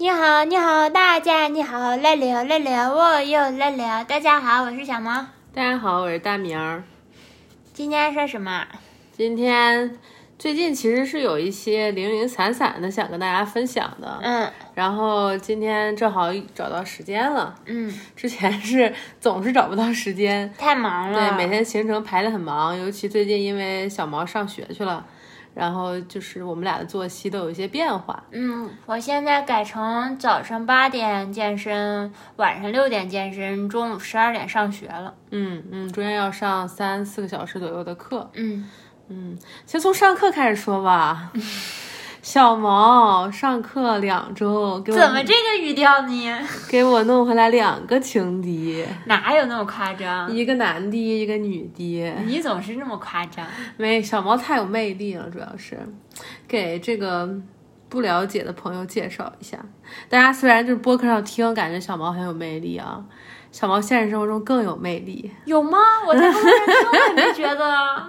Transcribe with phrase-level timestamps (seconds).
[0.00, 4.02] 你好，你好，大家你好，来了来了，我又来了。
[4.02, 5.26] 大家好，我是小毛。
[5.52, 6.82] 大家好，我是大明儿。
[7.74, 8.66] 今天说什么？
[9.12, 9.98] 今天
[10.38, 17.54] 最近其实是有一些零零散散的想跟大家分享的，嗯然后今天正好找到时间了。
[17.66, 21.28] 嗯，之前是总是找不到时间，太忙了。
[21.28, 25.04] 对，每天行程排得很忙，尤其最近因为小毛上学去了，
[25.60, 28.24] 然后就是我们俩的作息都有一些变化。
[28.30, 35.12] 嗯，我现在改成早上八点健身，晚上六点健身，中午十二点上学了。
[35.30, 38.30] 嗯嗯，中间要上三四个小时左右的课。
[38.32, 38.66] 嗯，
[39.08, 41.30] 嗯，先从上课开始说吧。
[42.30, 46.32] 小毛上课两周，给我怎么这个语调呢？
[46.70, 50.30] 给我弄回来两个情敌，哪有那么夸张？
[50.30, 52.14] 一个男的，一个女的。
[52.26, 53.44] 你总是那么夸张。
[53.76, 55.76] 没小毛太有魅力了，主要是
[56.46, 57.28] 给这个
[57.88, 59.58] 不了解的朋友介绍一下。
[60.08, 63.04] 大家虽然就是播客上听，感觉小毛很有魅力啊，
[63.52, 65.30] 小毛现实生活中更有魅力。
[65.44, 65.78] 有吗？
[66.06, 68.06] 我在路上听我也没觉得啊。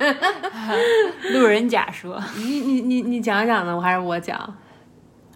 [1.34, 2.22] 路人甲说。
[2.38, 3.75] 你你你你讲讲呢？
[3.75, 4.56] 我还是我讲？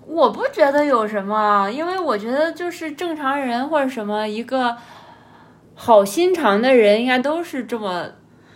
[0.06, 4.78] 我不觉得有什么，因为我觉得就是正常人或者什么一个
[5.74, 8.06] 好心肠的人，应该都是这么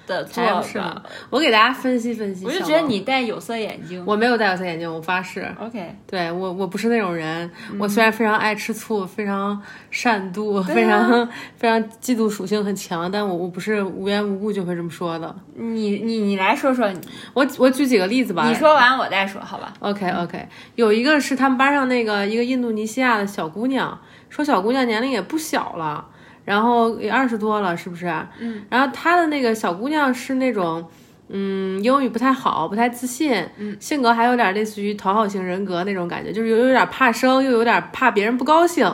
[0.10, 1.04] 的做才不是呢吧。
[1.30, 2.46] 我给大家分析分析。
[2.46, 4.04] 我就觉得你戴有色眼镜。
[4.06, 5.48] 我没有戴有色眼镜，我发誓。
[5.60, 7.50] OK，对我，我不是那种人。
[7.80, 15.34] 我嗯虽然非常爱吃醋，非常善妒，啊非常非常嫉妒属性很强，但我我不是无缘无故就会这么说的。
[15.56, 16.92] 你你你来说说，
[17.34, 18.48] 我我举几个例子吧。
[18.48, 24.00] 你说完我再说，好吧？OK OK，有一个是他们班上那个一个印度尼西亚的小姑娘，
[24.30, 26.06] 说小姑娘年龄也不小了，
[26.50, 28.08] 然后也二十多了，是不是？
[28.40, 28.66] 嗯。
[28.72, 30.84] 然后他的那个小姑娘是那种，
[31.28, 38.92] 嗯，英语不太好，不太自信，嗯，性格还有点类似于讨好型人格那种感觉，就是有有点怕生，又有点怕别人不高兴，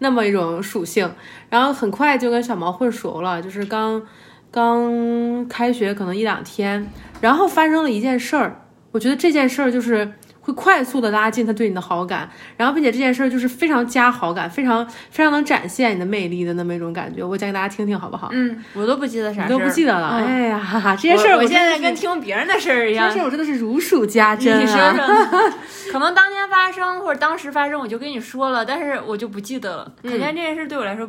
[0.00, 1.10] 那么一种属性。
[1.48, 4.02] 然后很快就跟小毛混熟了，就是刚
[4.50, 6.86] 刚开学可能一两天，
[7.22, 10.12] 然后发生了一件事儿，我觉得这件事儿就是
[10.48, 17.22] 会快速的拉近他对你的好感，然后并且这件事儿就是非常加好感，非常非常能展现你的魅力的那么一种感觉。
[17.22, 18.30] 我讲给大家听听好不好？
[18.32, 23.20] 嗯，我都不记得啥事儿你都不记得了，嗯哎呀，哈哈，这件事儿我我现在跟听别人的事儿一样这件事。
[23.20, 24.94] 儿我真的是如数家珍 你说啊！
[24.96, 25.50] 说，
[25.92, 29.92] 可能当天发生或者当时发生，我就跟你说了，但是我就不记得了。
[30.02, 31.08] 可见这件事对我来说，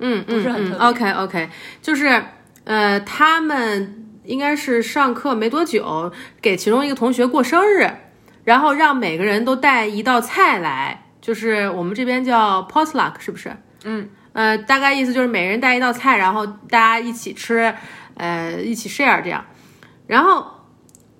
[0.00, 1.48] 嗯，不是很 OK OK，
[1.80, 2.22] 就是
[2.64, 6.12] 呃，他们应该是上课没多久，
[6.42, 7.88] 给其中一个同学过生日，
[8.46, 13.54] 然后让每个人都带一道菜来，就是我们这边叫 potluck，是不是？
[13.82, 17.74] 嗯，呃，大概意思就是每人带一道菜，然后大家一起吃，
[18.14, 19.44] 呃，一起 share 这样。
[20.06, 20.46] 然后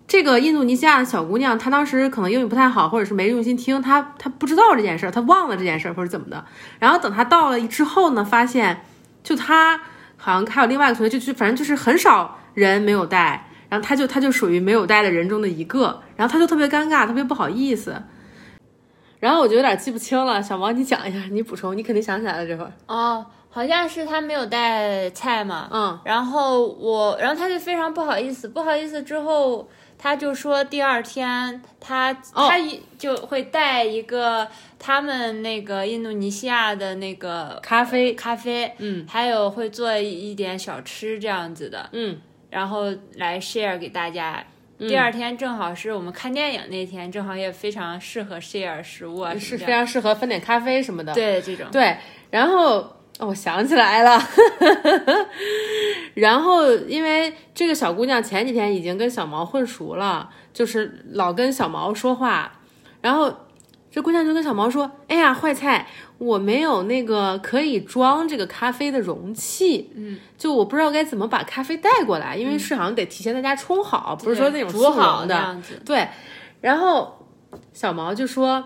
[0.06, 6.44] 这个印度尼西亚的小姑娘，她当时可能英语不太好，或者是没用心听，她她不知道这件事儿，她忘了这件事儿或者怎么的。
[6.78, 8.82] 然后等她到了之后呢，发现
[9.24, 9.80] 就她
[10.16, 17.94] 好像还有另外一个同学，就就反正就是很少人没有带，然后他就他就属于没有带的人中的一个，然后他就特别尴尬，特别不好意思。
[19.18, 22.72] 然后我就有点记不清了，小毛你讲一下，你补充，你肯定想起来了这会儿。
[22.86, 29.66] 哦，好像是他没有带菜嘛，嗯，然后我，然后他就非常不好意思，不好意思之后，
[29.98, 32.46] 他就说第二天他、哦。
[32.48, 34.46] 他一就会带一个
[34.78, 39.06] 他们那个印度尼西亚的那个咖啡，咖啡，嗯。
[39.08, 42.18] 还有会做一点小吃这样子的，嗯
[42.50, 42.84] 然后
[43.16, 44.44] 来 share 给大家。
[44.78, 49.56] 第二天正好是我们看电影那天，正好也非常适合 share 食物啊是。
[49.56, 51.14] 非常适合分点咖啡什么的。
[51.14, 51.96] 对这种，对，
[52.30, 52.76] 然后、
[53.18, 54.20] 哦我想起来了，
[56.12, 62.60] 然后因为这个小姑娘前几天已经跟小毛混熟了，就是老跟小毛说话，
[63.00, 63.34] 然后
[63.96, 65.86] 这姑娘就跟小毛说：“哎呀，坏菜，
[66.18, 75.80] 我没有那个可以装这个咖啡的容器，嗯，就我不知道该怎么把咖啡带过来，因为是好像得提前在家冲好，不是说那种速煮好的，样子。
[75.82, 76.06] 对，
[76.60, 77.26] 然后
[77.72, 78.62] 小毛就说：“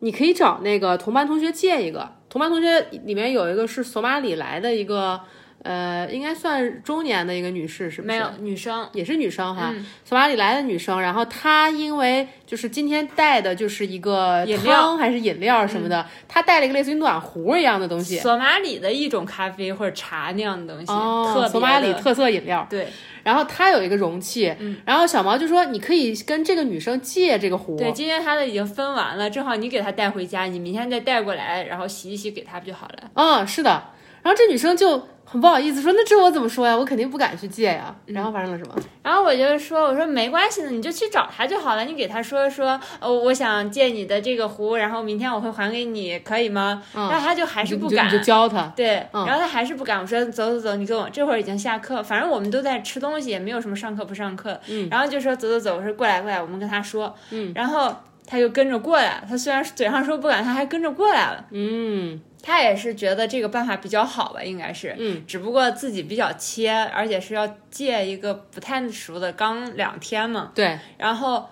[0.00, 2.10] 你可以找那个同班同学借一个。
[2.30, 5.20] 同班同学里面有一个是索马里来的一个，
[5.66, 8.14] 呃，应该算中年的一个女士，是不是？
[8.14, 11.00] 没有女生，也是女生哈，嗯索马里来的女生。
[11.00, 18.18] 然后她因为就是今天带的就是一个饮料嗯汤还是饮料什么的，她带了一个类似于暖壶一样的东西。
[18.18, 22.64] 索马里的一种咖啡或者茶那样的东西，特索马里特色饮料。
[22.70, 22.86] 对
[23.24, 24.54] 然后她有一个容器，
[24.84, 27.76] 然后小毛就说你可以跟这个女生借这个壶。
[27.76, 33.10] 对，今天她的已经分完了，正好你给她带回家，你明天再带过来，然后洗一洗给她不就好了？
[33.14, 33.82] 嗯，是的。
[34.22, 36.76] 然后这女生就很不好意思说，那这我怎么说呀？
[36.76, 37.92] 我肯定不敢去借呀。
[38.06, 38.74] 然后发生了什么？
[39.02, 41.84] 然后我就说，我说没关系的，你就去找他就好了。
[41.84, 46.80] 你给他说说，呃，我想借你的这个壶，然后明天我会还给你，可以吗？
[46.94, 48.72] 然后他就还是不敢，你就教他。
[48.76, 50.00] 对，然后他还是不敢。
[50.00, 54.58] 我说走走走，你跟我这会儿已经下课，反正我们都在吃东西，也没有什么上课不上课。
[54.68, 54.88] 嗯。
[54.88, 57.12] 然后就说走走走，我说过来过来，我们跟他说。
[57.32, 57.52] 嗯。
[57.52, 57.92] 然后
[58.26, 61.44] 他就跟着过来，他虽然嘴上说不敢，他还跟着过来了。
[61.50, 62.20] 嗯。
[62.46, 71.48] 他也是觉得这个办法比较好吧，应该是，嗯，只不过自己比较切，而且是要借一个不太熟的，刚两天嘛，对，然后。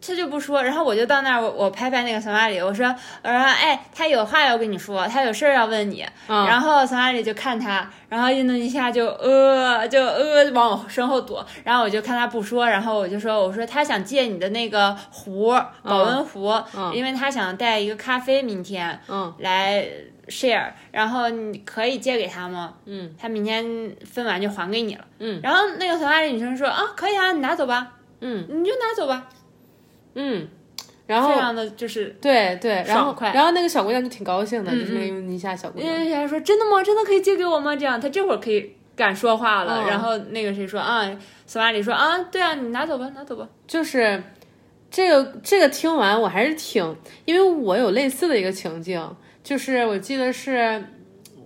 [0.00, 2.86] 他就不说，然后我就到那儿，我我拍拍那个索马里，我说
[3.22, 6.06] 我说哎，他有话要跟你说，他有事儿要问你。
[6.26, 15.52] 然后索马里就看他，然后印度尼西亚就呃就呃往我身后躲，然后我就看他不说，然后我就说我说他想借你的那个壶
[15.82, 16.52] 保温壶，
[16.94, 19.84] 因为他想带一个咖啡明天嗯来
[20.28, 22.74] share，然后你可以借给他吗？
[22.86, 23.64] 嗯，他明天
[24.04, 25.04] 分完就还给你了。
[25.18, 27.94] 嗯，然后那个索马里女生说啊可以啊，你拿走吧。
[28.20, 29.26] 嗯，你就拿走吧。
[30.20, 30.48] 嗯，
[31.06, 36.82] 然后非常的就是对对，然后快，然后那个小姑娘就挺高兴的，就是那个印度尼西亚小姑娘，人家说真的吗？
[36.82, 37.76] 真的可以借给我吗？
[37.76, 39.86] 这样，她这会儿可以敢说话了。
[39.88, 41.08] 然后那个谁说啊，
[41.46, 43.48] 索马里说啊，对啊，你拿走吧，拿走吧。
[43.68, 44.20] 就是
[44.90, 49.00] 这个这个听完我还是挺，因为我有类似的一个情境，
[49.44, 50.84] 就是我记得是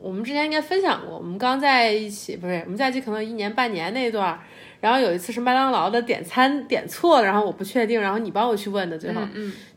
[0.01, 4.41] 我们之前应该分享过，我们刚在一起，不是我们在一起可能一年半年那段。
[4.83, 9.23] 然后有一次是麦当劳的点餐点错了，然后我不确定，然后你帮我去问的，最后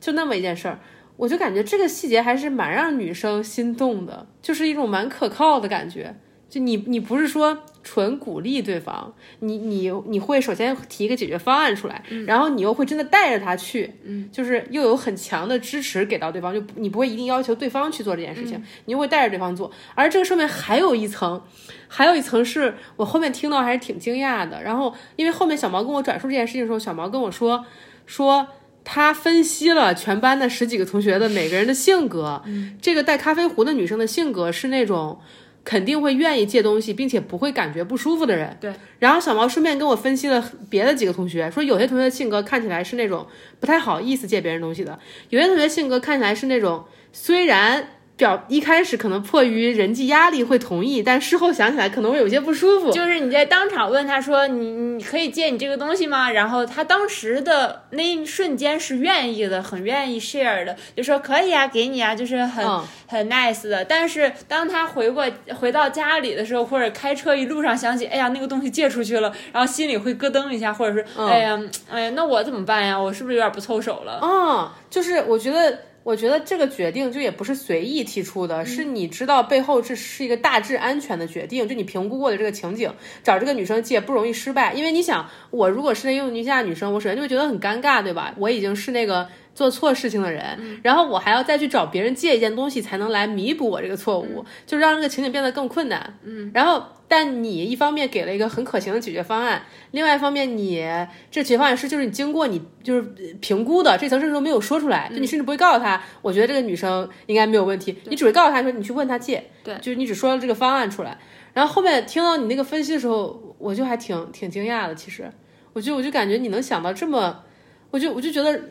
[0.02, 0.80] 就那么一件事儿，
[1.16, 6.16] 我就感觉这个细节还是蛮让女生心动的，就是一种蛮可靠的感觉。
[6.56, 19.70] 就你你不是说纯鼓励对方，你你你会首先提一个解决方案出来，然后你又会真的带着他去，嗯，就是又有很强的支持给到对方，就你不会一定要求对方去做这件事情，你又会带着对方做。
[19.96, 21.44] 而这个上面还有一层，
[21.90, 24.64] 还有一层是我后面听到还是挺惊讶的。
[24.64, 27.66] 然后因为后面小毛跟我转述这件事情的时候，小毛跟我说
[28.06, 28.48] 说
[28.86, 32.42] 他分析了全班的十几个同学的每个人的性格，
[32.82, 35.20] 这个带咖啡壶的女生的性格是那种。
[35.66, 38.56] 肯定会愿意借东西，并且不会感觉不舒服的人。
[38.62, 38.74] 对。
[39.00, 43.28] 然后小毛顺便跟我分析了别的几个同学，说有些同学的性格看起来是那种
[43.60, 44.98] 不太好意思借别人东西的，
[45.30, 47.90] 有些同学性格看起来是那种虽然。
[48.18, 52.90] 表一开始可能迫于人际压力会同意，但事后想起来可能会有些不舒服。
[52.92, 62.66] 就是你在当场问他说：“你你可以借你这个东西吗？”然后他当时的那一瞬间是愿意的，很愿意 share 的，就说可以啊，给你啊，就是很
[63.06, 63.84] 很 nice 的。
[63.84, 65.26] 但是当他回过
[65.60, 71.60] 回到家里的时候，或者开车一路上想起，哎呀，那个东西借出去了，然后心里会咯噔一下，或者是哎呀，
[71.92, 72.98] 哎呀，那我怎么办呀？
[72.98, 74.20] 我是不是有点不凑手了？
[74.24, 75.78] 嗯，就是我觉得。
[76.06, 82.94] 我觉得这个决定就也不是随意提出的，是你知道背后这是一个大致安全的决定，就你评估过的这个情景，
[83.24, 88.36] 找这个女生借不容易失败，因为你想，我如果是那印度尼西亚女生，我首先就会觉得很尴尬，对吧？
[88.38, 89.28] 我已经是那个。
[89.56, 96.20] 做错事情的人，然后我还要再去找别人借一件东西，才能来弥补我这个错误，就让这个情景变得更困难。
[96.24, 100.84] 嗯，然后，但你一方面给了一个很可行的解决方案，另外一方面，你
[101.32, 103.02] 这解决方案是就是你经过你就是
[103.40, 111.18] 评估的，这层甚至都没有说出来，就你甚至不会告诉他，我觉得这个女生应该没有问题，你只会告诉他说你去问他借，对，就是你只说了这个方案出来，
[111.54, 115.32] 然后后面听到你那个分析的时候，我就还挺挺惊讶的，其实，
[115.72, 117.44] 我就我就感觉你能想到这么，
[117.92, 118.62] 我就我就觉得。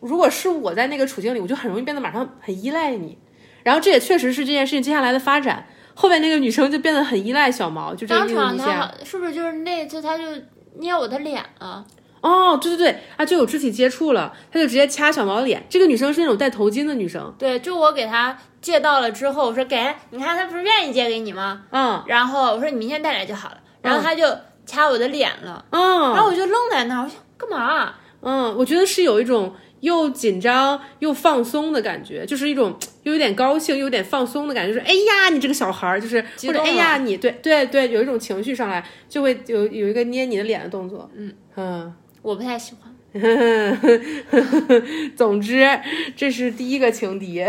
[0.00, 3.18] 如果是我在那个处境里，我就很容易变得马上很依赖你，
[3.62, 5.66] 然后这也确实是这件事情接下来的发展。
[5.94, 10.22] 后面那个女生就变得很依赖小毛，就这个当场他是不是就是那次他就
[10.78, 11.84] 捏我的脸了？
[12.20, 15.64] 哦，对对对，啊，就有肢体接触了，他就直接掐小毛脸。
[15.68, 21.62] 这个女生是那种戴头巾的女生，对，就我给她借到了之后，我说给你看，她不是愿意借给你吗？
[21.70, 24.24] 嗯，然后我说你明天带来就好了，然后她就
[24.66, 27.94] 掐我的脸了，嗯，然后我就愣在那儿，我想干嘛？
[28.20, 41.08] 嗯，我觉得是有一种又紧张又放松的感觉，就是一种又有点高兴又有点放松的感觉，就是哎呀，你这个小孩儿，就是或者哎呀，你对对对，有一种情绪上来，就会有有一个捏你的脸的动作。
[41.14, 42.94] 嗯嗯，我不太喜欢。
[45.16, 45.66] 总之，
[46.14, 47.42] 这是第一个情敌，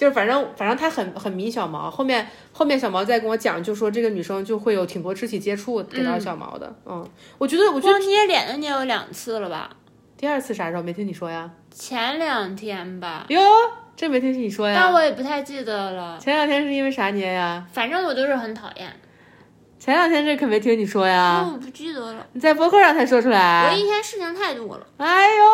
[0.00, 6.74] 就是反正反正他很很迷小毛，后面后面小毛再跟我讲，就说这个女生就会有挺多肢体接触给到小毛的。
[6.86, 9.68] 嗯，我觉得我觉得捏脸的捏有两次了吧。
[10.16, 11.50] 第二次啥时候没听你说呀？
[11.70, 13.26] 前两天吧。
[13.28, 13.42] 哟，
[13.94, 14.74] 这没听你说呀？
[14.74, 16.18] 但我也不太记得了。
[16.18, 17.62] 前两天是因为啥捏呀？
[17.70, 18.90] 反正我都是很讨厌。
[19.78, 21.46] 前两天这可没听你说呀？
[21.46, 22.26] 我不记得了。
[22.32, 23.68] 你在博客上才说出来。
[23.68, 24.86] 我一天事情太多了。
[24.96, 25.44] 哎呦，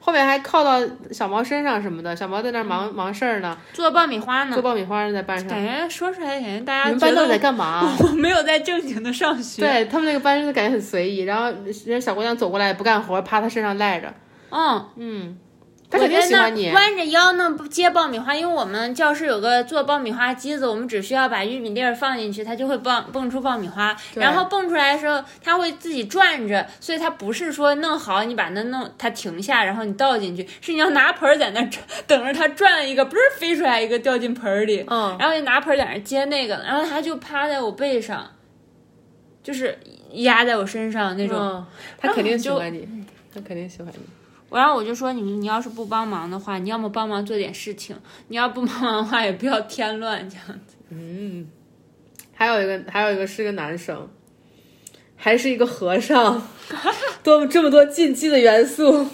[0.00, 0.80] 后面还靠到
[1.12, 5.48] 小毛身上什么的，小毛在那儿忙忙事儿呢，做爆米花呢，做爆米花在班上。
[5.48, 7.94] 感觉说出来，感觉大家你们班都在干嘛？
[8.00, 9.60] 我没有在正经的上学。
[9.60, 14.12] 对他们那个班就感觉很随意，然后人家小姑娘走过来不干活，趴他身上赖着。
[14.50, 15.38] 嗯嗯。
[15.90, 16.70] 他肯定喜欢你。
[16.70, 23.96] 弯着腰呢接爆米花，因为我们教室有个做爆米花机子，我们只需要把玉米粒儿放进去，它就会蹦蹦出爆米花。
[24.14, 31.60] 然后蹦出来的时候，它会自己转着，所以它不是说弄好你把它弄它停下，然后你倒进去，是你要拿盆在那
[32.06, 34.84] 等着它转一个，不是飞出来一个掉进盆里。
[34.86, 35.16] 嗯。
[35.18, 38.30] 然后就拿盆在那接那个，然后它就趴在我背上，
[39.42, 39.76] 就是
[40.12, 41.66] 压在我身上那种。
[41.98, 42.88] 他肯定喜欢你，
[43.34, 44.19] 他肯定喜欢你。
[44.50, 47.96] 然后我就说，你你要是不帮忙的话，你要么帮忙做点事情，
[48.28, 50.76] 你要不帮忙的话，也不要添乱这样子。
[50.90, 51.46] 嗯，
[52.34, 54.08] 还有一个，还有一个是个男生，
[55.16, 56.42] 还是一个和尚，
[57.22, 59.06] 多这么多禁忌的元素，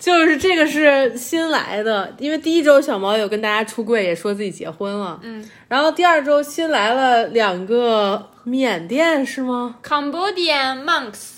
[0.00, 11.35] 就是这个是新来的，因为第一周小毛有跟大家出柜，也说自己结婚了，嗯，然后第二周新来了两个缅甸是吗？Cambodian monks。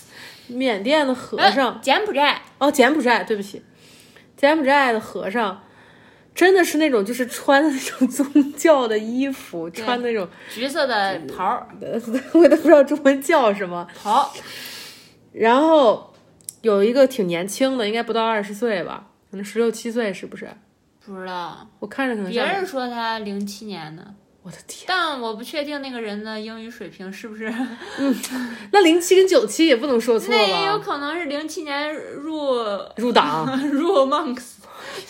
[0.49, 3.61] 缅甸的和尚，柬埔寨哦，柬埔寨，对不起，
[4.35, 5.63] 柬埔寨的和尚，
[6.35, 11.67] 真的是那种就是穿的那种宗教的衣服，穿那种橘色的袍儿，
[12.33, 14.33] 我都不知道中文叫什么袍。
[15.31, 16.13] 然后
[16.61, 20.49] 有一个挺年轻的，应该不到二十岁吧，可能十六七岁，是不是？
[21.05, 24.13] 不知道，我看着可能别人说他零七年的。
[24.49, 24.85] 我的天！
[24.87, 27.53] 但我不确定那个人的英语水平是不是。
[27.99, 28.15] 嗯，
[28.73, 30.35] 那零七跟九七也不能说错吧？
[30.41, 32.55] 那也有可能是零七年入
[32.97, 34.53] 入党 入 monks，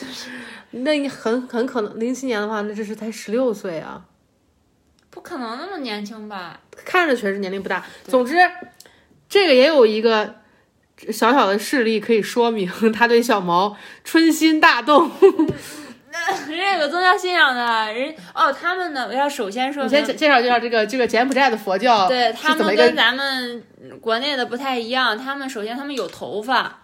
[0.72, 4.04] 那你很很可能零七年的话，那这是才十六岁啊。
[5.10, 6.60] 不可能那么年轻吧？
[6.86, 7.86] 看着确实年龄不大。
[8.04, 8.36] 总之，
[9.30, 10.36] 这个也有一个
[11.12, 15.10] 小小的事例可以说明他对小毛春心大动。
[16.48, 23.64] 人有 宗教信仰的人哦，他们呢我要首先说，你先介绍介绍这个这个柬埔寨的佛教，对他们跟咱们
[24.02, 25.18] 国内的不太一样。
[25.18, 26.82] 他们首先他们有头发，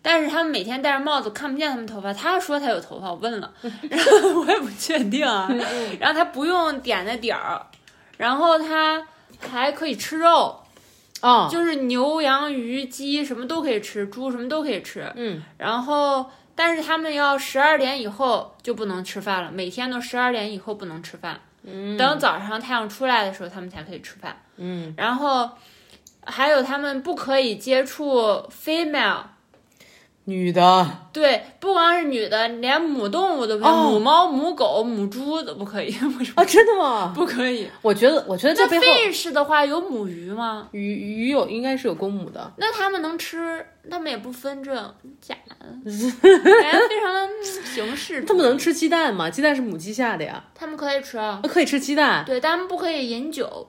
[0.00, 2.12] 但是他们每天戴着帽子看不见他们头发。
[2.14, 3.52] 他说他有头发，我问了，
[3.90, 5.50] 然后我也不确定啊。
[5.98, 7.60] 然后他不用点的点儿，
[8.18, 9.02] 然后他
[9.40, 10.60] 还可以吃肉，
[11.20, 16.30] 啊，就是牛羊鱼鸡什么都可以吃，猪什么都可以吃，嗯，然后。
[16.54, 21.40] 但是他们要十二点以后就不能吃饭了，每天都十二点以后不能吃饭。
[21.64, 24.36] 嗯，等早上太阳出来的时候，他们才可以吃饭。
[24.56, 25.50] 嗯，然后
[26.24, 29.22] 还有他们不可以接触 female。
[30.24, 35.92] 女的，对，不光是女的，连母动物都不行，母猫、母狗、母猪都不可以。
[36.36, 37.12] 啊，真的吗？
[37.12, 37.68] 不可以。
[37.82, 40.68] 我觉得，我觉得这背后，fish 的话有母鱼吗？
[40.70, 42.52] 鱼鱼有，应该是有公母的。
[42.56, 43.66] 那他们能吃？
[43.90, 44.72] 他们也不分这
[45.20, 47.28] 假的， 感觉非常的
[47.74, 48.22] 形式。
[48.22, 49.28] 他们能吃鸡蛋吗？
[49.28, 50.44] 鸡蛋是母鸡下的呀。
[50.54, 52.24] 他们可以吃啊，可以吃鸡蛋。
[52.24, 53.68] 对，但们不可以饮酒。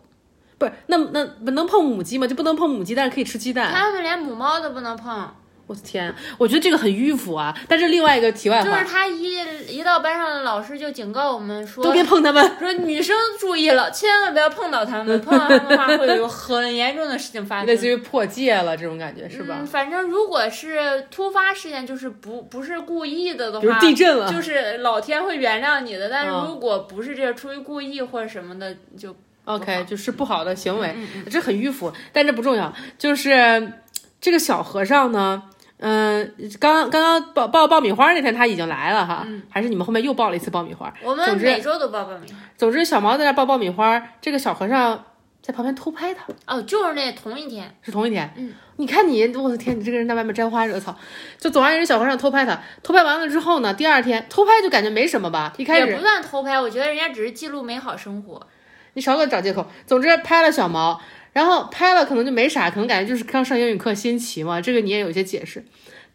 [0.59, 2.27] 不是，那那能碰母鸡吗？
[2.27, 3.73] 就不能碰母鸡，但是可以吃鸡蛋。
[3.73, 5.27] 他们连母猫都不能碰。
[5.73, 7.57] 我的天，我觉得这个很迂腐啊！
[7.67, 9.37] 但是另外一个题外话，就是他一
[9.67, 19.65] 一到班上的老师就警告我们说，都别碰他们，说女生注意了，千万不要碰到他们，碰到他们的话会有很严重的事情发 生，类似于破戒了这种感觉是吧？
[19.65, 26.09] 反正如果是突发事件，就是不不是故意的的话，比如地震了，就是老天会原谅你的。
[26.09, 29.15] 但是如果不是这出于故意或者什么的，就
[29.45, 30.95] OK，就是不好的行为，
[31.31, 32.71] 这很迂腐，但这不重要。
[32.97, 33.73] 就是
[34.21, 35.43] 这个小和尚呢。
[35.85, 40.91] 嗯，刚刚刚爆爆爆米花那天他已经来了哈，还是你们后面又爆了一次爆米花？
[41.03, 42.37] 我们每周都爆爆米花。
[42.57, 45.03] 总之，小毛在那爆爆米花，这个小和尚
[45.41, 46.23] 在旁边偷拍他。
[46.47, 48.33] 哦，就是那同一天，是同一天。
[48.37, 50.97] 嗯，你看你，我的天，你这个人在外面沾花惹草。
[51.37, 55.51] 就总而言之，小和尚偷拍他，偷拍完了之后呢，第二天偷拍就感觉没什么吧？
[55.57, 58.47] 一开始也不算偷拍，我觉得人家只是记录美好生活。
[58.93, 59.67] 你少给我找借口。
[59.85, 61.01] 总之拍了小毛，
[61.33, 65.65] 然后拍了可能就没啥，可能感觉就是刚上英语课新奇嘛，这个你也有一些解释。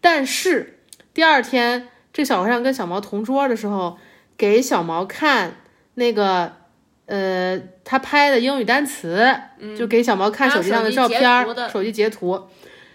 [0.01, 0.79] 但是
[1.13, 3.99] 第二天，这小和尚跟小毛同桌的时候，
[4.37, 5.57] 给小毛看
[5.95, 6.53] 那个，
[7.07, 9.29] 呃，他拍的英语单词，
[9.77, 11.21] 就给小毛看手机上的照片，
[11.69, 12.41] 手机截图，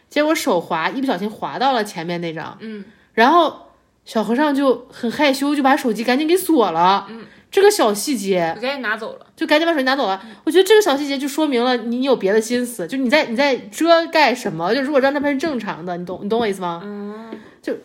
[0.10, 3.68] 结果手滑，一不小心滑到了前面那张，嗯，然后
[4.06, 10.20] 小和尚就很害羞，就把手机赶紧给锁了，嗯，这个小细节，赶紧拿走了，就赶紧把手机拿走了。
[10.44, 14.74] 我觉得这个小细节就说明了你有别的心思，就你在你在遮盖什么？
[14.74, 16.82] 就如果这张照片是正常的，你懂你懂我意思吗？
[16.84, 17.76] 嗯，就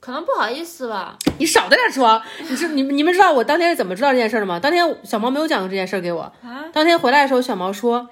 [0.00, 1.18] 可能不好意思吧。
[1.36, 4.58] 你少在这说，你是你你们知道我当天是怎么知道这件事的吗？
[4.58, 6.22] 当天小毛没有讲过这件事给我。
[6.42, 8.08] 啊，当天回来的时候，小毛说：“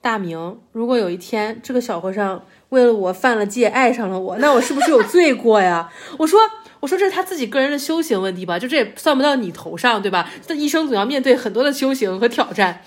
[0.00, 5.92] 大明，如果有一天这个小和尚为了我犯了戒，爱上了我，那我是不是有罪过呀？
[6.18, 6.40] 我说，
[6.86, 10.30] 我说这是他自己个人的修行问题吧，就这也算不到你头上，对吧？
[10.46, 12.80] 他一生总要面对很多的修行和挑战。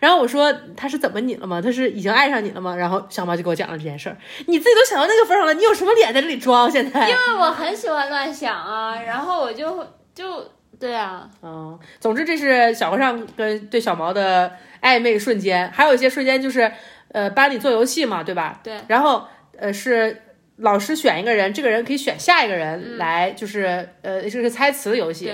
[0.00, 1.62] 然后我说他是怎么你了吗？
[1.62, 2.74] 他是已经爱上你了吗？
[2.74, 4.16] 然后小毛就给我讲了这件事儿。
[4.48, 6.68] 你自己都想到那个份上了，你有什么脸在这里装？
[6.68, 7.08] 现在？
[7.08, 14.50] 因为我很喜欢乱想啊，然后我就就对啊，嗯，总之这是小和尚跟对小毛的
[14.82, 16.72] 暧昧瞬间，还有一些瞬间就是
[17.12, 18.58] 呃班里做游戏嘛，对吧？
[18.64, 18.80] 对。
[18.88, 19.24] 然后
[19.56, 20.23] 呃是
[20.56, 25.32] 老师选一个人，这个人可以选下一个人来，就是呃这是猜词的游戏。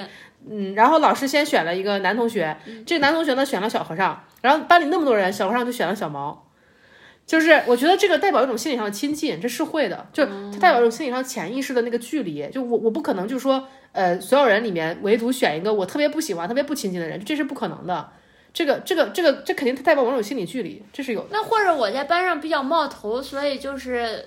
[0.48, 6.46] 嗯，然后老师先选了一个男同学，这个男同学呢选了小和尚，然后班里那么多人，小和尚就选了小毛，
[7.26, 18.08] 就是我觉得这个代表一种心理上的亲近，这是会的，就它代表一种心理上潜意识的那个距离，就我我不可能就是说，呃，所有人里面唯独选一个我特别不喜欢、特别不亲近的人，这是不可能的，
[18.54, 21.28] 这个这个这个这肯定代表某种心理距离，这是有的。
[21.32, 24.24] 那或者我在班上比较冒头，所以就是。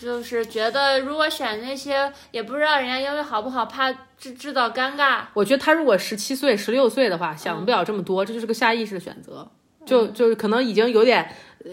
[0.00, 5.20] 就是觉得，如果选那些，也不知道人家英语好不好，怕制制造尴尬。
[5.34, 9.46] 我觉得他如果十七岁、十六岁的话，想不了这么多，这就是个下意识的选择，
[9.84, 11.30] 就就是可能已经有点。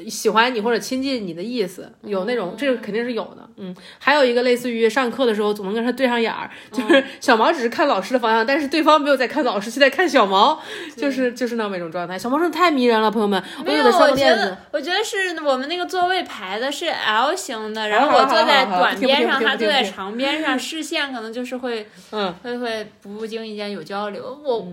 [0.09, 3.47] 喜欢你或者亲近你的意思，有那种，这个肯定是有的。
[3.57, 10.61] 嗯，还有一个类似于上课的时候总能跟他对上眼儿，就是小毛只是看老师的方向，但是对方没有在看老师，是在看小毛，
[10.97, 12.19] 就是就是那么一种状态。
[12.19, 13.41] 小毛真的太迷人了，朋友们。
[13.65, 24.37] 没有，我觉得我觉得是我们那个座位排的是 L 型的，然后我坐在短边上，他坐在长边上， 视线可能就是会，嗯，会会不经意间有交流。
[24.43, 24.67] 我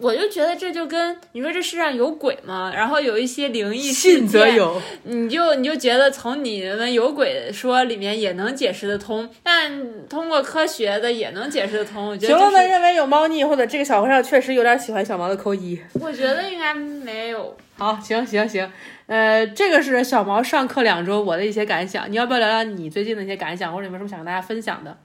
[0.00, 2.72] 我就觉得这就跟你说这世上有鬼吗？
[2.74, 4.55] 然后有一些灵异事件。
[4.56, 12.08] 有，你就你就觉得从你们有鬼说里面也能解释得通，但通过科学的也能解释得通。
[12.08, 15.80] 我觉得评论们认为有猫腻，或者这个小和尚确实有点喜欢小毛的扣一。
[16.00, 17.56] 我觉得应该没有。
[17.78, 18.70] 好，行行行，
[19.06, 22.10] 呃，这个是小毛上课两周我的一些感想。
[22.10, 24.96] 你要不要聊聊你最近的一些感想，或者有没有什么想跟大家分享的？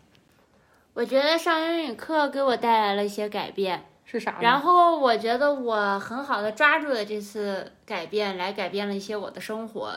[0.93, 3.83] 我觉得上英语课给我带来了一些改变。
[4.11, 4.35] 是啥？
[4.41, 9.93] 然后我觉得我很好的抓住了这次改变，来改变了一些我的生活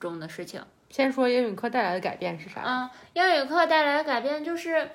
[0.00, 0.62] 中的事情。
[0.88, 2.62] 先说英语课带来的改变是啥？
[2.64, 4.88] 嗯，英语课带来的改变就是，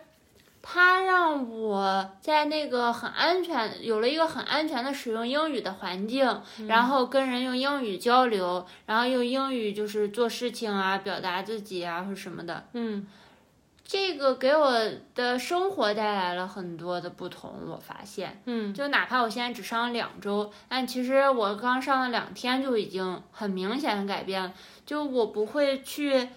[0.63, 12.63] 它让我在那个很安全，有了一个很安全的使用英语的环境，然后跟人用英语交流，然后用英语就是做事情啊，表达自己啊或什么的。
[12.73, 13.05] 嗯。
[13.93, 14.73] 这个给我
[15.13, 24.51] 的生活带来了很多的不同，我发现，嗯，就哪怕我现在只上了两周，但其实我刚上了两天就已经很明显的改变了。
[24.83, 26.27] 就我不会去，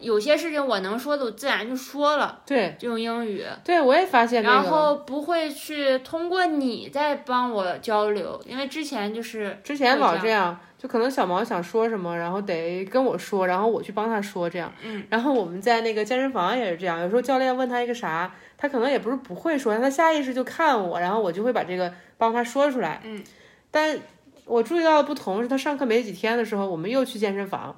[0.00, 3.44] 有些事情我能说的，我自然就说了，对，就用英语。
[3.62, 4.42] 对，我也发现。
[4.42, 10.58] 然后不会去通过你在帮我交流，因为之前就是之前老这样。
[10.78, 14.72] 就可能小毛想说什么，然后得跟我说，然后我去帮他说这样。
[14.84, 23.00] 嗯，然后我们在那个健身房也是这样，有时候教练问他一个啥，他可能也不是不会说，他下意识就看我，然后我就会把这个帮他说出来。
[23.04, 23.22] 嗯，
[23.70, 23.98] 但
[24.44, 27.74] 我注意到的不同是他上课没几天的时候，我们又去健身房，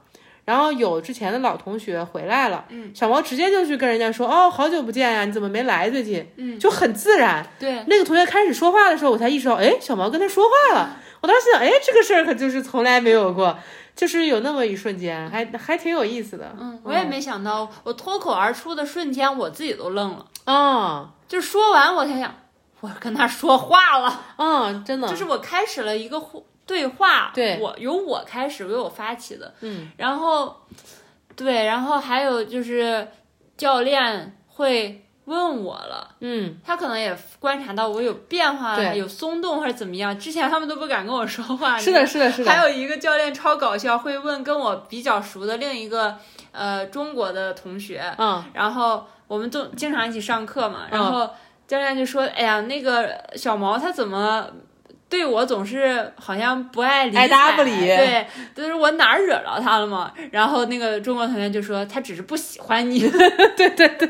[0.49, 6.27] 然后有之前的老同学回来了，嗯，小毛直接就去跟人家说，哦，好久不见呀，你怎么没来最近？
[6.39, 7.47] 嗯，就很自然。
[7.59, 10.97] 对，那个同学开始说话的时候，我才意识到，哎，小毛跟他说话了。
[11.21, 13.59] 我当时想，哎，这个事儿可就是从来没有过，
[13.95, 16.57] 就是有那么一瞬间，还还挺有意思的。
[16.59, 20.25] 嗯，我也没想到，我脱口而出的瞬间，我自己都愣了。
[20.45, 22.35] 啊，就说完我才想，
[22.81, 24.23] 我跟他说话了。
[24.39, 26.19] 嗯，真的，就是我开始了一个
[26.69, 29.53] 对话，对我由我开始，为我发起的。
[29.63, 30.55] 嗯，然后，
[31.35, 33.09] 对，然后还有就是
[33.57, 35.05] 教练会。
[35.29, 40.19] 问我了，嗯，他可能也观察到我有变化了，有松动或者怎么样。
[40.19, 41.77] 之前他们都不敢跟我说话。
[41.77, 42.51] 是的，是的，是的。
[42.51, 46.17] 还有一个教练超搞笑，会问跟我比较熟的另一个
[46.51, 51.29] 呃中国的同学，嗯，然后我们都经常一起上课嘛，然后
[51.67, 54.49] 教练就说：“哎呀，那个小毛他怎么？”
[55.09, 60.13] 对我总是好像不爱理搭不理，对，就是我哪儿惹着他了嘛？
[60.31, 63.01] 然后那个中国同学就说他只是不喜欢你，
[63.57, 64.07] 对对对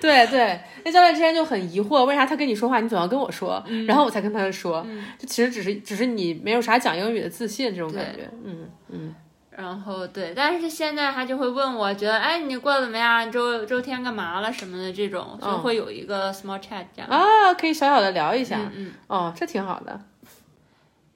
[0.00, 0.60] 对对。
[0.84, 3.62] 那教练之前就很疑惑，为啥他跟你说话你总要跟我说？
[3.86, 4.86] 然后我才跟他说，
[5.18, 9.14] 就其实只是只是你没有啥讲英语的自信这种感觉，嗯嗯。
[9.50, 13.30] 然后对，但是现在他就会问我，觉得哎你过得怎么样？
[13.30, 20.00] 周周天干嘛了什么的这种，就会有一个 small chat 这样啊，可以小小的聊一下，嗯嗯，哦，这挺好的。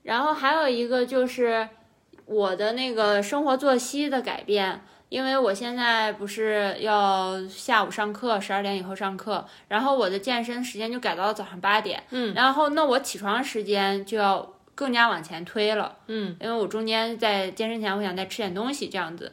[0.04, 1.66] 然后还有一个就是
[2.26, 19.32] 我的那个生活作息的改变，因为我现在不是要下午上课，十二点以后上课，然后我的健身时间就改到了早上八点，嗯，然后那我起床时间就要更加往前推了，嗯，因为我中间在健身前我想再吃点东西这样子，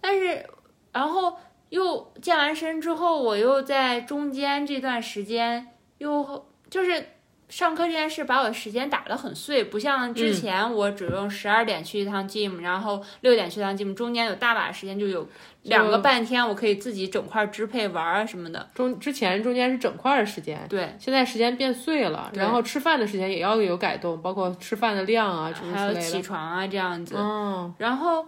[0.00, 0.46] 但是
[0.92, 1.36] 然后
[1.68, 7.10] 又健完身之后，我又在中间这段时间又就是。
[7.48, 15.28] 上课这件事把我的时间打得很碎，不像之前我只用十二点去一趟 gym，然后六点去趟 gym，中间有大把时间，就有
[15.62, 18.68] 两个半天，我可以自己整块支配玩啊什么的。
[18.74, 27.14] 中之前中间是整块的时间，对，现在时间变碎了，然后吃饭的时间也要有改动，包括吃饭的量啊，还有起床啊这样子。
[27.16, 28.26] 嗯，然后。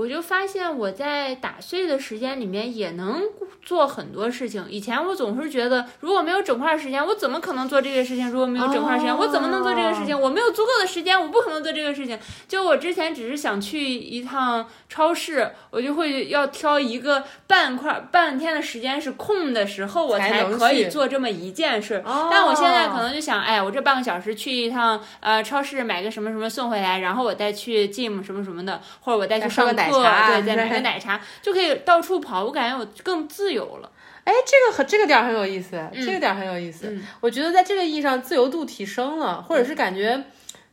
[0.00, 3.20] 我就发现我在打碎的时间里面也能
[3.62, 4.64] 做很多事情。
[4.70, 8.30] 以前我总是觉得，如果没有整块时间，我怎么可能做这个事情？
[8.30, 10.18] 如果没有整块时间，我怎么能做这个事情？
[10.18, 12.18] 我没有足够的时间，我不可能做这个事情。
[12.48, 22.02] 就我之前只是想去一趟超市，我就会要挑一个半块半天的时间是空的时候，我才可以做这么一件事。
[22.30, 30.02] 但我现在可能就想，哎，我这半个小时去一趟呃超市买个什么什么送回来，然后我再去 gym 什么什么的，或者我再去上课。
[30.28, 33.90] 对，在买个奶茶就可以到处跑，我感觉我更自由了。
[34.22, 36.96] 哎，这个很这个点很有意思，这个点很有意思。
[37.20, 40.22] 我觉得在这个意义上，自由度提升了，或者是感觉，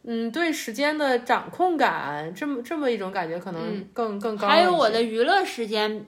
[0.03, 4.47] 嗯，对时间的掌控感，这么这么一种感觉，可能更更高。
[4.47, 6.05] 还有我的娱乐时间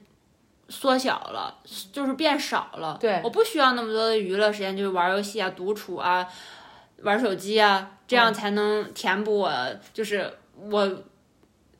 [0.68, 1.56] 缩小了，
[1.94, 2.98] 就是变少了。
[3.00, 6.28] 对，我不需要那么多的娱乐时间，就是玩游戏啊、独处啊、
[7.04, 9.52] 玩手机啊，这样才能填补我，
[9.94, 10.32] 就是
[10.70, 11.04] 我。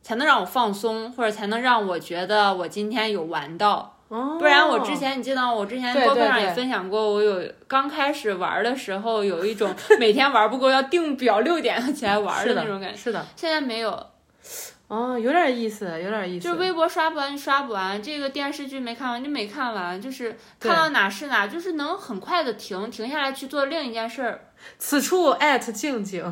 [0.10, 14.04] 才能让我放松，或者才能让我觉得我今天有玩到，不然我之前你记得我之前播客上也分享过，我有刚开始玩的时候有一种每天玩不够要定表六点起来玩的那种感觉，是的，现在没有。
[14.88, 16.46] 哦，有点意思，有点意思。
[16.46, 24.42] 就是微博刷不完刷不完，这个电视剧没看完就没看完，就是看到哪是哪，就是能很快的停停下来去做另一件事儿。
[24.78, 26.24] 此处艾特静静，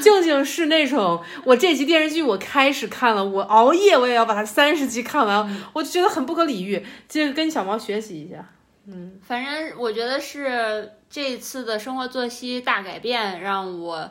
[0.00, 8.44] 静静是那种我这集电视剧我开始看了，我熬夜我也要把它三十集看完，我就觉得很不可理喻，就跟小毛学习一下。
[8.86, 14.10] 嗯，反正我觉得是这次的生活作息大改变让我。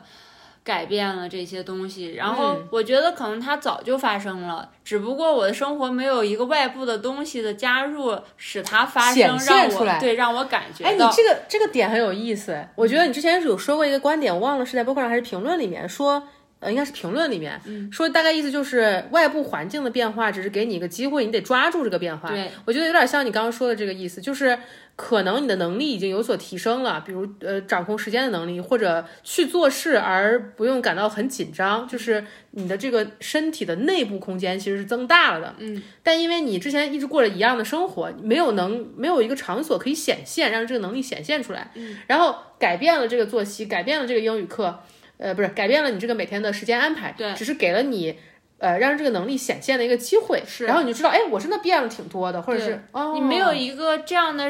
[0.62, 10.84] 改变了这些东西，然后我觉得可能它早就发生了，只不过我的生活没有一个外部的东西的加入，使它发生，让我对让我感觉。
[10.84, 16.22] 哎，你这个这个点很有意思，我觉得你之前有说过一个观点，我忘了是在博客上还是评论里面说。
[16.60, 17.58] 呃，应该是评论里面
[17.90, 22.28] 说，大概意思就是外部环境的变化只是给你一个机会，你得抓住这个变化。
[22.28, 24.58] 对，我觉得有点像你刚刚说的这个意思，就是
[24.94, 35.54] 可能你的能力已经有所提升了，比如呃掌控时间的能力，或者去做事而不用感到很紧张，就是你的这个身体的内部空间其实是增大了的。
[35.60, 41.70] 嗯，但因为你之前一直过着一样的生活，没有能没有一个场所可以显现，让这个能力显现出来。
[41.74, 44.78] 嗯，然后改变了这个作息，改变了这个英语课。
[45.20, 48.16] 呃，不是改变了你这个每天的时间安排，对，只是给了你，
[48.56, 50.42] 呃，让这个能力显现的一个机会。
[50.46, 54.44] 是，然后你就知道，哎，我真的变了挺多的，或者是，哦，你没有一个这样的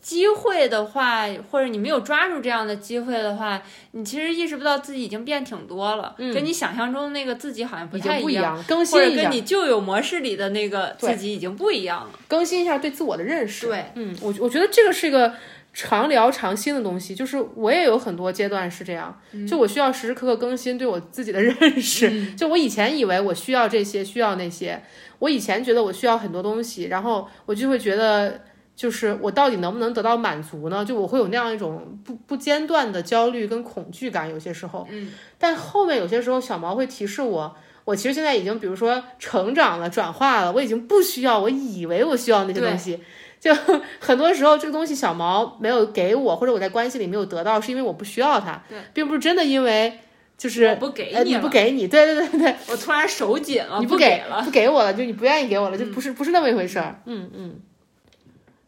[0.00, 13.66] 机会的话，或者你没有抓住这样的机会的话，你其实意识不到自己已经变挺多了，跟你想象中的那个自己好像不太一样，更新一下，跟你旧有模式里的那个自己已经不一样了，更新一下对自我的认识。
[13.66, 15.34] 对，嗯，我我觉得这个是一个。
[15.72, 19.16] 常聊常新的东西，就是我也有很多阶段是这样，
[19.48, 22.34] 就我需要时时刻刻更新对我自己的认识。
[22.34, 24.82] 就我以前以为我需要这些，需要那些，
[25.20, 28.40] 我以前觉得我需要很多东西，然后我就会觉得，
[28.74, 30.84] 就是我到底能不能得到满足呢？
[30.84, 34.86] 就我会有那样一种不不间断的焦虑跟恐惧感，有些时候。
[34.90, 35.12] 嗯。
[35.38, 43.00] 但后面有些时候，小毛会提示我，我其实现在已经，比如说成长了、转化了，我已经不需要我以为我需要那些东西。
[43.50, 43.54] 就
[43.98, 49.98] 很多时候，这个东西小毛没有给我，或者我在关系里没有得到，是因为我不需要它，并不是真的因为
[50.36, 57.60] 就是我不给你，不给你，对对对对，我突然手紧了，你不给了，不给我了，就你不愿意给我了，就不是不是那么一回事儿，嗯嗯。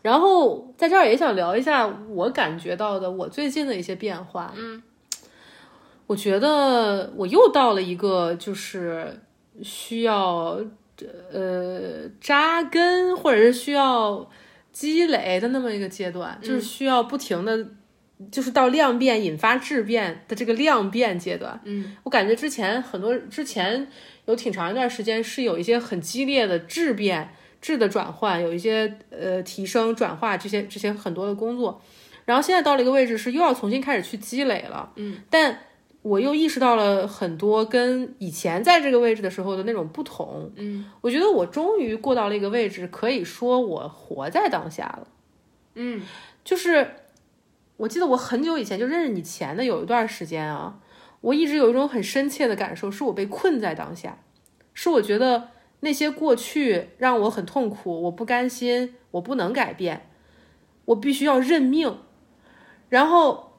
[0.00, 4.82] 然后在这儿也想聊一下我感觉到的我最近的一些变化，嗯，
[6.06, 9.20] 我觉得我又到了一个就是
[9.62, 10.58] 需要
[11.30, 14.26] 呃扎根，或者是需要。
[14.72, 17.68] 积累的那么一个阶段，就是需要不停的，
[18.30, 21.60] 就是到量变引发质变的这个量变阶段。
[21.64, 23.86] 嗯，我感觉之前很多之前
[24.24, 27.28] 有挺长一段时间是有一些很激烈的质变、
[27.60, 31.82] 质的转换，有一些呃提升、转化这些这些很多的工作，
[32.24, 34.92] 然后现在到了一个位置是又要重新开始去积累了。
[34.96, 35.58] 嗯，但。
[36.02, 40.50] 我又意识到了很多跟以前在这个位置的时候的那种不同。
[40.56, 45.06] 嗯，我觉得我终于过到了一个位置，可以说我活在当下了。
[45.74, 46.02] 嗯，
[46.44, 46.90] 就是
[47.76, 50.80] 我记得我很久以前就认识你前的有一段时间啊，
[51.20, 54.18] 我一直有一种很深切的感受，是我被困在当下，
[54.74, 60.10] 是我觉得那些过去让我很痛苦，我不甘心，我不能改变，
[60.86, 61.98] 我必须要认命，
[62.88, 63.51] 然后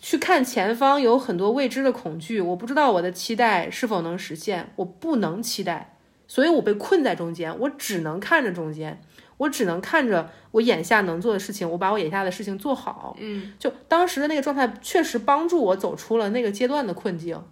[0.00, 9.00] 去看前方有很多未知的恐惧，我不知道我的期待是否能实现，我不能期待，所以我被困在中间，我只能看着中间，
[9.36, 13.16] 我只能看着我眼下能做的事情，我把我眼下的事情做好。
[13.20, 17.42] 嗯，就当时的那个状态确实帮助我走出了那个阶段的困境，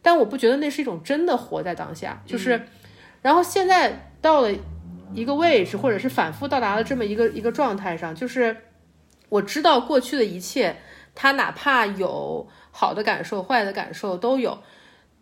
[0.00, 2.62] 但我不觉得那是一种真的活在当下，就是。
[3.22, 4.52] 然后现在到了
[5.12, 8.56] 一个位置，或者是反复到达了这么一个一个状态上，就是
[9.28, 10.76] 我知道过去的一切，
[11.16, 14.58] 他哪怕有好的感受、坏的感受都有，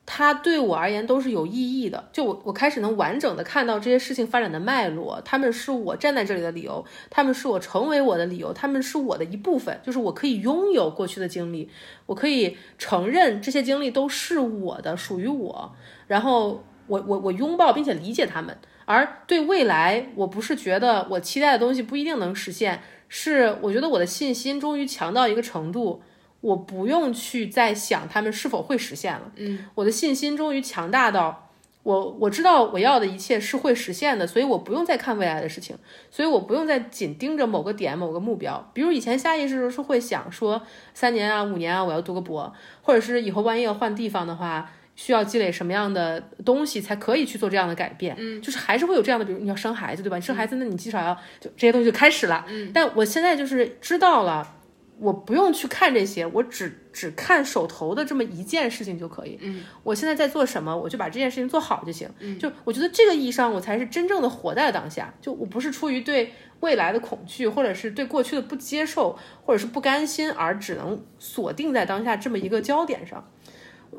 [0.05, 2.11] 他对我而言都是有意义的。
[2.13, 9.81] 就我我开始能完整的看到这些事情发展的脉络，他们是我站在这里的理由，他们是我成为我的理由，他们是我的一部分。
[9.83, 11.71] 就是我可以拥有过去的经历，
[12.05, 15.73] 我可以承认这些经历都是我的，属于我。
[16.07, 16.65] 然后。
[16.87, 18.55] 我我我拥抱并且理解他们，
[18.85, 22.83] 而对未来，我不是觉得我期待的东西不一定能实现，
[23.17, 26.03] 是我觉得我的信心终于强到一个程度，
[26.41, 29.31] 我不用去再想他们是否会实现了。
[29.37, 31.49] 嗯，我的信心终于强大到
[31.85, 35.79] 我我知道我要的一切是会实现的，所以我不用再看未来的事情，
[36.11, 38.69] 所以我不用再紧盯着某个点某个目标。
[38.75, 40.61] 比如以前下意识是会想说
[40.93, 44.73] 三年啊五年啊我要读个博，或者是以后万一要换地方的话。
[44.97, 48.15] 需要积累什么样的东西才可以去做这样的改变？
[48.19, 50.17] 嗯，就是还是会有这样的，比如你要生孩子，对吧？
[50.17, 52.45] 你生孩子，那你至少要就这些东西就开始了。
[52.49, 54.57] 嗯，但我现在就是知道了，
[54.99, 59.37] 我不用去看这些，我只只看手头的这么一件事情就可以。
[59.43, 62.09] 嗯，我现在在做什么，我就把这件事情做好就行。
[62.21, 65.13] 嗯，就我觉得这个意义上，我才是真正的活在当下。
[65.21, 73.29] 就我不是出于对未来的恐惧，或者是对过去的不接受，或者是不甘心而只能锁定在当下这么一个焦点上。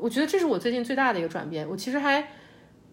[0.00, 2.28] 我觉得这是我最近最大的一个转变，我其实还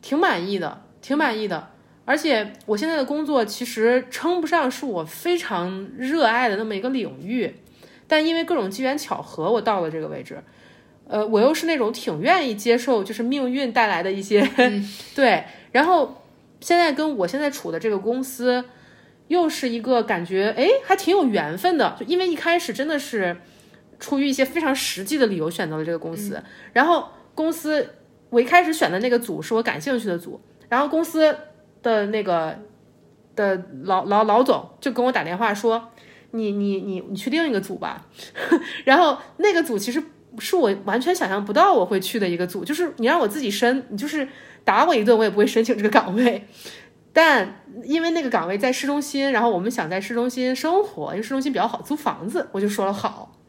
[0.02, 1.70] 挺满意的，挺满意的。
[2.06, 7.56] 而且我现在的工作其实称不上是我非常热爱的那么一个领域，
[8.08, 10.44] 但因为各种机缘巧合，我到了这个位置。
[11.08, 14.48] 呃，我又是那种挺愿意接受就是命运带来的一些
[15.16, 16.24] 对，然后
[16.60, 18.66] 现在跟我现在处的这个公司
[19.28, 23.38] 又是一个感觉哎还挺有缘分的，就因为一开始真的是。
[24.04, 27.88] 出于一些非常实际的理由选择了这个公司，然后公司
[28.30, 31.34] 我一开始选的那个组是我感兴趣的组，然后公司
[31.82, 32.60] 的那个
[33.34, 35.90] 的老老老总就跟我打电话说，
[36.32, 38.06] 你你你你去另一个组吧，
[38.84, 40.04] 然后那个组其实
[40.38, 44.28] 是我完全想象不到我会去的一个组，就是你让我自己申，你就是
[44.66, 46.46] 打我一顿我也不会申请这个岗位，
[47.14, 53.40] 但因为那个岗位在市中心，然后我们想在市中心生活，因为市中心比较好租房子，我就说了好。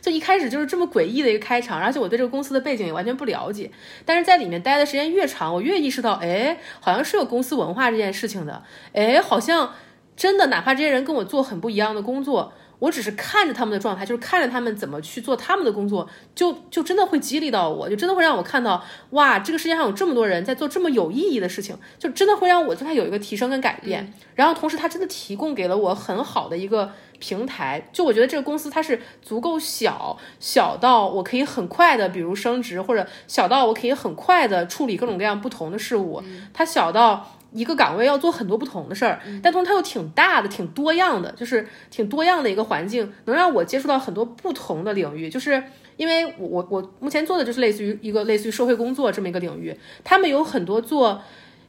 [0.00, 3.70] 就一开始就是这么诡异的一个开场，而且我对这个公司的背景也完全不了解。
[4.04, 8.62] 但是在里面待的时间越长，我越意识到，哎，好像是有公司文化这件事情的。
[8.92, 9.74] 哎，好像
[10.16, 12.52] 真的，哪怕这些人跟我做很不一样的工作。
[12.80, 24.12] 我只是看着他们的状态，就是看着他们怎么去做他们的工作，就就真的会激励到我，就真的会让我看到，哇，这个世界上有这么多人在做这么有意义的事情，就真的会让我对他有一个提升跟改变。
[24.34, 27.88] 然后同时，他真的提供给了我很好的一个平台。
[27.92, 36.22] 就我觉得这个公司它是足够小，小到我可以很快的，比如升职，或者小到我可以很快的处理各种各样不同的事物。
[36.54, 37.36] 它小到。
[37.52, 45.28] 一个岗位要做很多不同的事儿，但同时它又挺大的、挺多样的，就是挺多样的一个环境，能让我接触到很多不同的领域。
[45.28, 45.62] 就是
[45.96, 51.20] 因为我我我目前做的就是类似于一个类似于社会工作这么一个领域，他们有很多做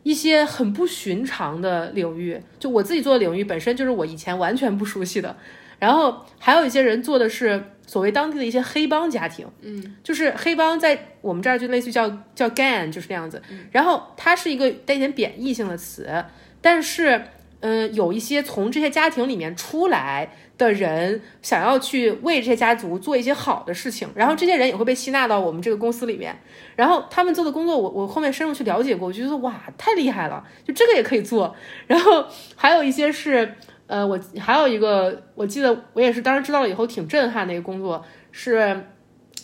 [0.03, 5.35] 一些很不寻常的领域，就我自己做的领域本身就是我以前完全不熟悉的。
[5.81, 13.41] 然后还有一些人做的是所谓当地的一些黑帮家庭，嗯，就是黑帮在我们这儿就类似于叫叫 gang，就是那样子。
[13.71, 16.23] 然后它是一个带一点贬义性的词，
[16.61, 17.23] 但是，
[17.61, 26.39] 嗯，有一些从这些家庭里面出来的人想要去为这些家族做一些好的事情，然后这些人也会被吸纳到我们这个公司里面。
[26.75, 31.55] 然后他们做的工作，我我后面深入去了解过，我觉得哇，太厉害了，就这个也可以做。
[31.87, 33.55] 然后还有一些是。
[33.91, 38.01] 呃，我还有一个，我记得我也是当时知道了以后挺震撼的一个工作，
[38.31, 38.87] 是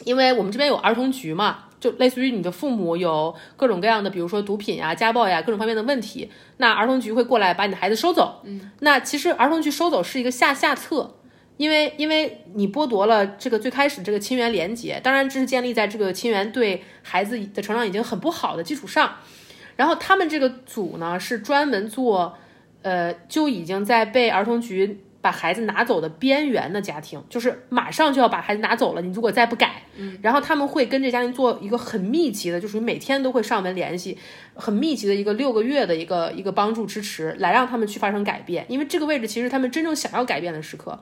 [0.06, 8.40] 因为我们这边有儿童局嘛，就类似于你的父母有各种各样的，比如说毒品呀、家暴呀各种方面的问题，那儿童局会过来把你的孩子收走。
[8.46, 11.16] 嗯，那其实儿童局收走是一个下下策，
[11.58, 19.16] 因为因为你剥夺了这个最开始这个亲缘连结，当然这是建立在这个亲缘对孩子的成长已经很不好的基础上，
[19.76, 22.38] 然后他们这个组呢是专门做。
[22.82, 34.18] 呃，就已经在被儿童局把孩子拿走的边缘的家庭，就是马上就要把孩子拿走了，你如果再不改，嗯，然后他们会跟这家庭做一个很密集的，就是每天都会上门联系，
[34.56, 40.98] 很密集的一个六个月的一个一个帮助支持，来让他们去发生改变，因为这个位置其实他们真正想要改变的时刻。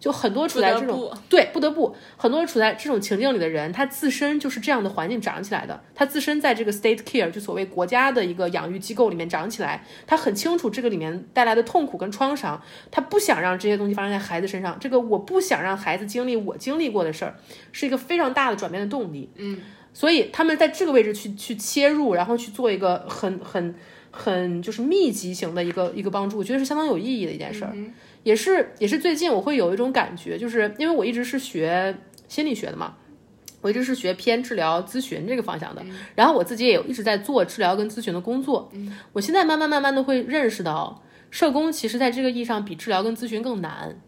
[0.00, 5.80] 就很多处在这种对不得不很多处在这种情境里的人，他自身就是这样的环境长起来的。
[5.94, 12.62] 他自身在这个 state care 就所谓国家的一个养育机构里面长起来，他很清楚这个里面带来的痛苦跟创伤。
[12.90, 14.78] 他不想让这些东西发生在孩子身上。
[14.78, 17.34] 这个我不想让孩子经历我经历过的事儿，
[17.72, 19.28] 是一个非常大的转变的动力。
[19.34, 19.60] 嗯，
[19.92, 23.74] 所以他们在这个位置去去切入，然后去做一个很很
[24.12, 27.74] 很就是密集型的一个一个帮助，我觉得是相当有意义的一件事儿。
[28.28, 31.96] 也是也是最近我会有一种感觉，就是因为我一直是学
[32.28, 32.94] 心理学的嘛，
[33.62, 35.82] 我一直是学偏治疗咨询这个方向的，
[36.14, 38.70] 然后我自己也有一直在做治疗跟咨询的工作。
[39.14, 43.98] 我现在慢慢慢慢的会认识到，社工其实在这个意义上比治疗跟咨询更难。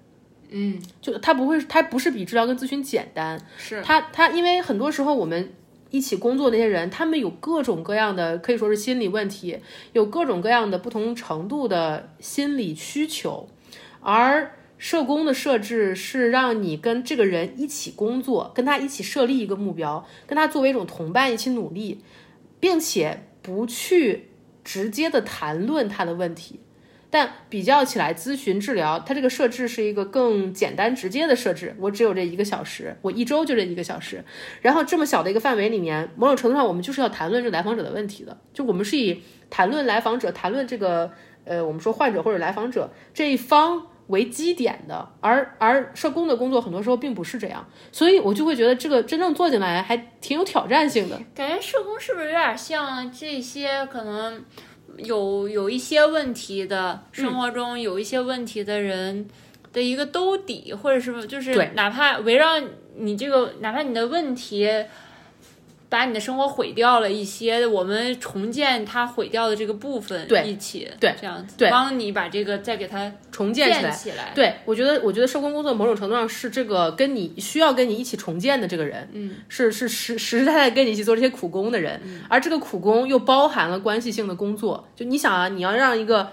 [0.51, 5.51] 嗯，就它不会，它不是比治疗跟咨询简单，是它它因为很多时候我们
[5.89, 9.57] 一起工作那些人，他们有各种各样的可以说是心理问题，
[9.95, 13.49] 有各种各样的不同程度的心理需求。
[14.01, 22.03] 而社工的设置是让你跟这个人一起工作，跟他一起设立一个目标，跟他作为一种同伴一起努力，
[22.59, 24.31] 并且不去
[24.65, 26.61] 直接的谈论他的问题。
[27.11, 31.75] 但比较起来，咨询治疗它这个设置是一个更简单直接的设置。
[31.81, 34.25] 我只有这一个小时，我一周就这一个小时。
[34.63, 38.39] 然后这么小的一个范围里面，某种程度上我们就是要谈论这来访者的问题的。
[38.55, 41.11] 就我们是以谈论来访者，谈论这个
[41.45, 43.89] 呃，我们说患者或者来访者这一方。
[44.11, 51.19] 为基点的，而而社工的工作很多时候并不是这样，所以我就会觉得这个真正做进来还挺有挑战性的。
[51.35, 54.45] 感觉社工是不是有点像这些可能
[54.99, 59.27] 有有一些问题的生活中有一些问题的人
[59.73, 62.61] 的一个兜底，或者是就是哪怕围绕
[62.97, 64.69] 你这个，哪怕你的问题。
[65.91, 73.91] 把你的生活毁掉了一些，我们重建它毁掉的这个部分，对，一起，对，这样子，对，帮你把这个再给它重建起来。
[73.91, 84.89] 起来，对，我觉得，我觉得社工工作某种程度上是这个跟你需要跟你一起重建的这个人，嗯，是是实实实在在跟你一起做这些苦工的人，而这个苦工又包含了关系性的工作。
[84.95, 86.31] 就你想啊，你要让一个。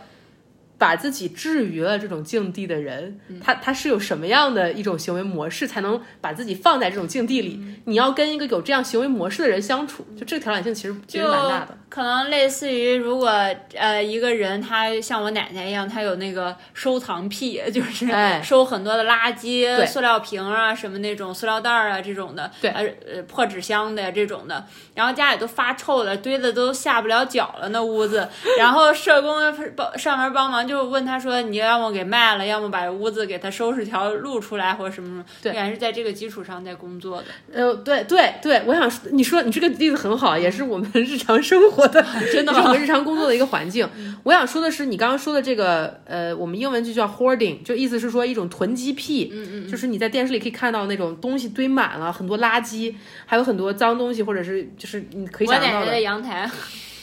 [0.77, 7.59] 把自己置于了这种境地的人，他他是有什么样的一种行为模式，才能把自己放在这种境地里？
[7.85, 11.77] 你要跟一个有这样行为模式的人相处，就这个挑战性其实其实蛮大的。
[11.89, 13.29] 可能类似于，如果
[13.75, 18.07] 呃一个人他像我奶奶一样，他有那个收藏癖，就是
[18.43, 22.83] 收很多的垃圾、塑料瓶啊什么那种塑料袋啊这种的，对，呃
[23.15, 28.27] 呃破纸箱的这种的，然后家里都发臭了，堆的都下不了脚了那屋子，
[28.59, 29.37] 然后社工
[29.75, 30.57] 帮上门帮忙。
[30.67, 37.25] 就问他说：“你要么给卖了，要么把屋子给他收拾条路出来，或者什么什么。”对，还是在这个基础上在工作的。
[37.53, 43.85] 呃，对对对，我想你说你这个例子很好，也是我们日常生活的， 真的，是我们日常工作的一个环境。
[44.23, 49.29] 我想说的是，你刚刚说的这个，呃，我们英文就叫 hoarding，就意思是说一种囤积癖。
[49.33, 55.67] 嗯嗯，就是你在电视里可以看到那种东西堆满了很多垃圾，还有很多脏东西，或者是就是你可以想到的。
[55.67, 56.49] 我奶奶的阳台，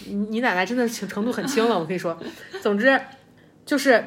[0.07, 2.19] 你你奶奶真的程度很轻了，我可以说。
[2.63, 2.99] 总之。
[3.67, 4.05] 就是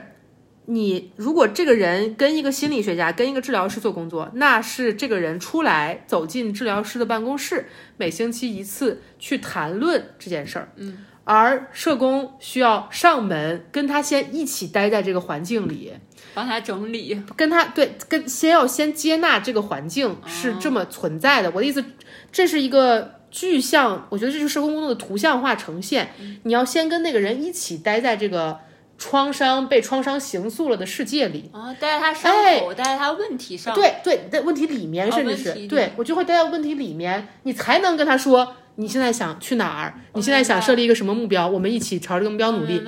[0.70, 10.70] 你，如果这个人跟一个心理学家、跟一个治疗师做工作，那是这个人出来走进治疗师的办公室，每星期一次去谈论这件事儿。
[10.76, 15.94] 嗯，而社工需要上门跟他先一起待在这个环境里，
[16.34, 21.50] 帮他整理，跟他对跟先要先接纳这个环境是这么存在的。
[21.52, 21.82] 我的意思，
[22.30, 26.10] 这是一个具象，我觉得这就是社工工作的图像化呈现。
[26.44, 28.60] 你要先跟那个人一起待在这个。
[28.98, 31.50] 创伤被创伤形塑了的世界里。
[31.54, 42.82] 啊，待在他伤口，待在他问题上，对对，在问题里面，甚至是对我就会待在问题里面，你才能跟他说你现在想去哪儿，你现在想设立一个什么目标，我们一起朝这个目标努力。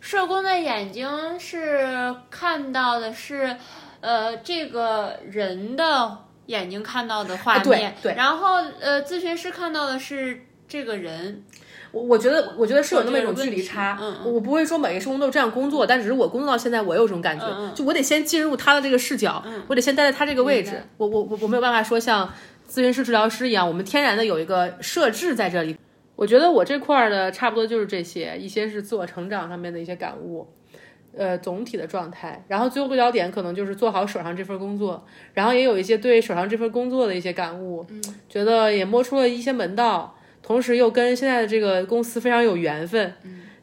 [0.00, 1.08] 社工的眼睛
[1.40, 3.56] 是看到的是，
[4.00, 11.42] 呃，这个人的眼睛看到的画面，对，然后呃，咨询师看到的是这个人。
[11.94, 13.96] 我我觉得，我觉得是有那么一种距离差。
[14.00, 17.46] 嗯，我不会说每个施工都这样工作，但只是我工作到现在，我有这种感觉。
[17.46, 20.72] 嗯就我得先进入他的这个视角，我得先待在他这个位置。
[20.96, 22.28] 我我我我没有办法说像
[22.68, 25.76] 咨询师、治疗师一样，我们天然的有一个设置在这里。
[26.16, 30.46] 我觉得我这块儿的差不多就是这些，一些是自我成长上面的一些感悟，
[31.16, 32.44] 呃，总体的状态。
[32.46, 37.84] 然后最后落脚点可能就是做好手上这份工作，然后也有一些对手上这份工作的一些感悟，
[38.28, 40.16] 觉得也摸出了一些门道。
[40.46, 43.14] 同时又跟现在的这个公司非常有缘分，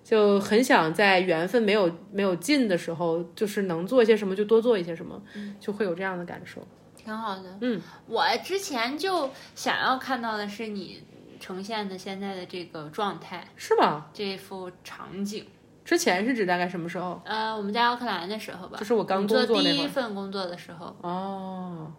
[0.04, 5.22] 就很想在缘分没有没有尽的时候，就是能做一些什么就多做一些什么，
[5.60, 6.68] 就会有这样的感受。
[6.96, 7.58] 挺好的。
[7.62, 11.04] 嗯，我之前就想要看到的是你
[11.40, 14.10] 呈现的现在的这个状态，是吧？
[14.12, 15.46] 这幅场景。
[15.84, 17.20] 之前是指大概什么时候？
[17.26, 20.96] 呃，我们在奥克兰的时候吧，就是我刚工作第一份工作的时候。
[21.02, 21.92] 哦，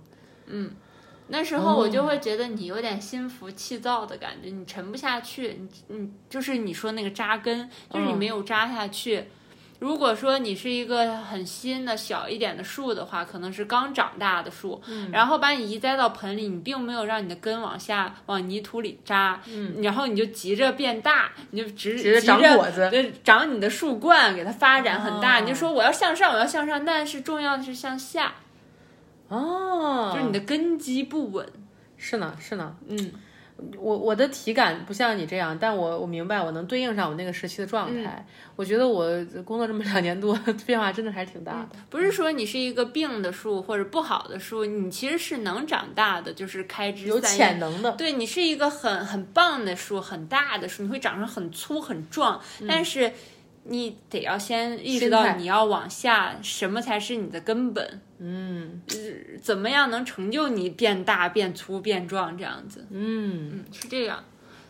[0.46, 0.70] 嗯，
[1.32, 9.24] 那时候我就会觉得你有点心浮气躁的感觉，你沉不下去，你你就是你说那个扎根，就是你没有扎下去。
[9.78, 14.80] 如果说你是一个很新的小一点的树的话，可能是刚长大的树，
[15.10, 19.40] 然后把你移栽到盆里，你并没有让你的根往下往泥土里扎，
[19.82, 25.40] 然后你就急着变大，你就直急着长果子，长你的树冠，给它发展很大。
[25.40, 28.34] 你就说我要向上，我要向上，但是重要的是向下，
[29.34, 31.46] 哦，就是你的根基不稳。
[31.96, 33.12] 是呢，是呢，嗯。
[33.78, 38.26] 我我的体感不像你这样，但我我明白，我能对应上我那个时期的状态。
[38.56, 39.06] 我觉得我
[39.44, 41.76] 工作这么两年多， 变化真的还是挺大的。
[41.88, 47.92] 不是说你是一个病的树或者不好的树，你其实是能长大的，就是开枝有潜能的。
[47.92, 53.12] 对你是一个很很棒的树，很大的树，你会长成很粗很壮，但是。
[53.64, 58.00] 你得要先意识到你要往下，什么才是你的根本？
[58.18, 58.80] 嗯，
[59.40, 62.86] 怎么样能成就你变大、变粗、变壮这样子？
[62.90, 64.22] 嗯嗯，是这样，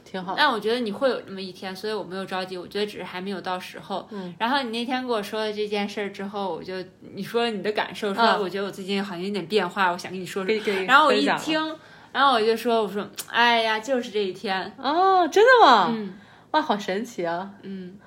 [0.05, 0.35] 挺好。
[0.37, 2.57] 但我觉得你会有这么一天，所以我没有着急。
[2.57, 4.09] 我觉得只是还没有到时候。
[4.11, 4.35] 嗯。
[4.39, 6.75] 然后你那天跟我说了这件事儿之后，我就
[7.15, 10.85] 你说你的感受，说我觉得我最近好像有点变化，我想跟你说说。
[10.87, 11.59] 然后我一听，
[12.13, 14.73] 然后我就说，我说，哎呀，就是这一天。
[14.79, 15.89] 哦，真的吗？
[15.91, 16.15] 嗯。
[16.53, 17.51] 哇，好神奇啊！
[17.63, 17.99] 嗯。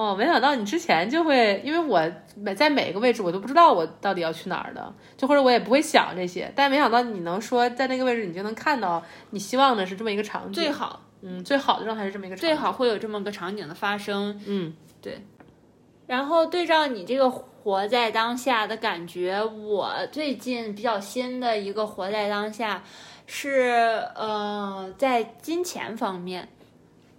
[0.00, 2.00] 哦，没想到你之前就会，因为我
[2.34, 14.72] 每在每个位置我都不知道我到底要去哪儿的，就或者我也不会想这些，但没想到你能说在那个位置你就能看到你希望的是这么一个场景，最好，嗯，最好的状态是这么一个，最好会有这么个场景的发生，嗯，
[15.02, 15.22] 对。
[16.06, 22.82] 然后对照你这个活在当下的感觉，我最近比较新的一个活在当下
[23.26, 26.48] 是呃在金钱方面。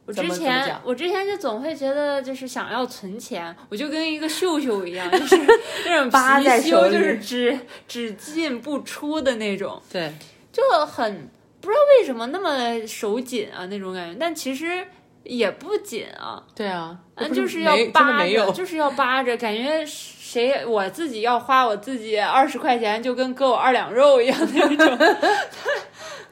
[0.05, 5.37] 我之前我之前就总会觉得就是想要存钱，我就跟一个秀秀一样， 就是
[5.85, 9.81] 那种貔貅，就是只只进不出的那种。
[9.91, 10.11] 对，
[10.51, 11.29] 就很
[11.61, 14.85] 不知道为什么那么手紧啊那种感觉，但其实
[15.23, 16.43] 也不紧啊。
[16.55, 16.97] 对啊，
[17.33, 25.15] 就是要扒着，就是要扒着，感觉谁我自己要花我自己二十块钱，就跟割我二两肉一样那种。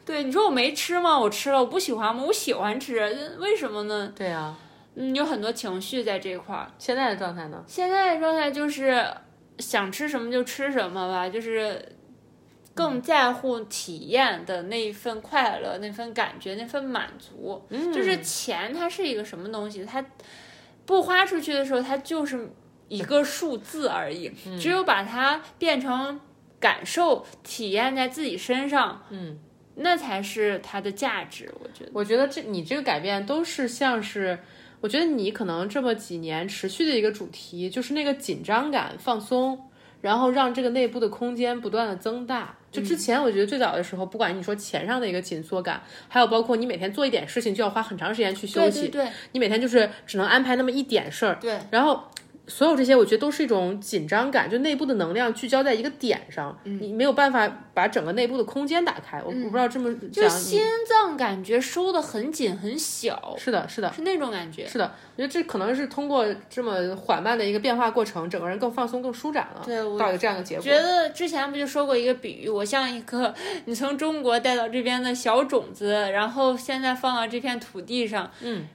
[0.09, 1.19] 对，你说我没吃吗？
[1.19, 2.23] 我吃了，我不喜欢吗？
[2.25, 4.11] 我喜欢吃，为什么呢？
[4.15, 4.55] 对呀，
[4.95, 6.71] 嗯，有很多情绪在这块儿。
[6.79, 7.63] 现在的状态呢？
[7.67, 9.05] 现在的状态就是
[9.59, 11.95] 想吃什么就吃什么吧，就是
[12.73, 17.63] 更在乎体验的那一份快乐、那份感觉、那份满足。
[17.69, 19.85] 嗯，就是钱，它是一个什么东西？
[19.85, 20.03] 它
[20.87, 22.51] 不花出去的时候，它就是
[22.87, 24.31] 一个数字而已。
[24.59, 26.19] 只有把它变成
[26.59, 29.37] 感受、体验在自己身上，嗯。
[29.81, 31.91] 那才是它的价值，我觉得。
[31.93, 34.37] 我觉得这你这个改变都是像是，
[34.81, 39.59] 我觉得你可能这么几年持续的一个主题，就是那个紧张感放松，
[40.01, 42.55] 然后让这个内部的空间不断的增大。
[42.71, 52.08] 就之前我觉得最早的时候，不管你说钱上的一个紧缩感，还有包括你每天做一点事情就要花很长时间去休息，对对，你每天就是只能安排那么一点事儿，对，然后。
[52.49, 59.21] 所有这些，我觉得都是一种紧张感，就内部的能量聚焦在一个点上，你没有办法把整个内部的空间打开。
[59.23, 63.35] 我我不知道这么讲，就心脏感觉收的很紧很小。
[63.37, 64.67] 是的，是的，是那种感觉。
[64.67, 69.61] 是的，我觉得这可能是通过这么缓慢的一个变化过程，整个人更放松、更舒展了。
[69.63, 70.63] 对，到一个这样的结果。
[70.63, 73.33] 觉得之前不就说过一个比喻，我像一个
[73.65, 78.67] 你从中国带到这边的小种子，然后现在放到这片土地上，嗯。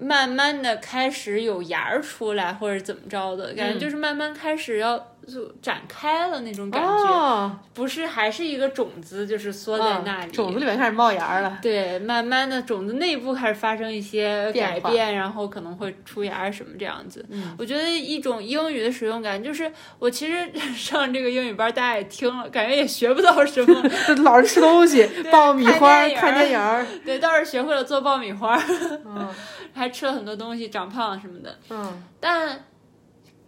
[0.00, 5.09] 慢慢的开始有芽儿出来，或者怎么着的感觉，就是慢慢开始要。
[5.30, 11.58] 就展开了那种感觉，不是还是一个种子，就是缩在那里，种子里面开始冒芽了。
[11.62, 17.24] 对，慢慢的种子内部开始发生一些改变，然后可能会出芽什么这样子。
[17.30, 23.82] 嗯，我觉得一种英语的使用感，就是我其实上这个英语班，大家也听了，感觉也学不到什么，
[24.24, 28.60] 老是吃东西， 爆米花，看电影，对，倒是学会了做爆米花，
[29.04, 29.28] 嗯，
[29.72, 32.64] 还吃了很多东西，长胖什么的，嗯，但。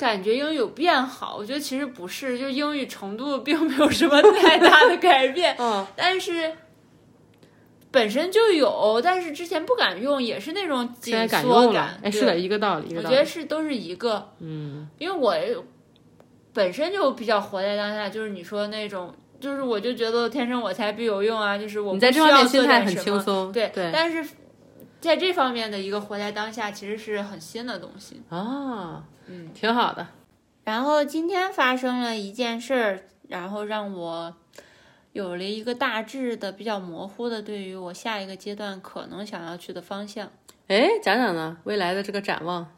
[0.03, 5.55] 感觉英语有变好，我觉得其实不是，就英语程度并没有什么太大的改变。
[5.63, 6.53] 嗯，但是
[7.93, 12.01] 本身就有，但是之前不敢用，也是那种紧缩感。
[12.03, 12.97] 哎，是的，一个道理。
[12.97, 14.33] 我觉得是都是一个。
[14.41, 15.37] 嗯，因为我
[16.53, 23.53] 本身就比较活在当下，就是你说那种，就是我就觉得天生我材必有用啊，就是我你在这方面心态很轻松。
[23.53, 24.29] 对对，但是。
[25.03, 30.07] 在这方面的一个活在当下，其实是很新的东西啊，嗯，挺好的。
[30.63, 34.33] 然后今天发生了一件事儿，然后让我
[35.13, 40.31] 有了一个大致的、比较模糊的对于我下一个阶段可能想要去的方向。
[40.69, 42.71] 哎，讲讲呢，未来的这个展望。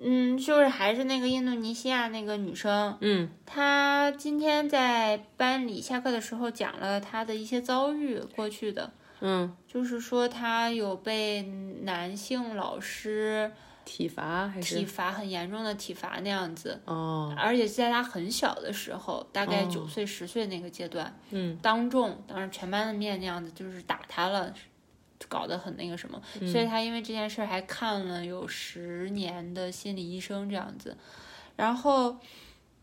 [0.00, 11.42] 嗯，就是还是那个印度尼西亚那个女生，嗯，她今天在班里下课的时候讲了她的一些遭遇，过去的，嗯，就是说他有被
[11.82, 13.50] 男性老师
[13.84, 14.76] 体罚，还是？
[14.76, 24.52] 体罚很严重的体罚那样子，哦，而且在他很小的时候，大概九岁十岁那个阶段，嗯，当众当着全班的面那样子，就是打他了。
[25.28, 26.20] 搞得很那个什么，
[26.52, 30.94] 所以他因为这件事还看了有十年的心理医生这样子，
[31.56, 32.18] 然后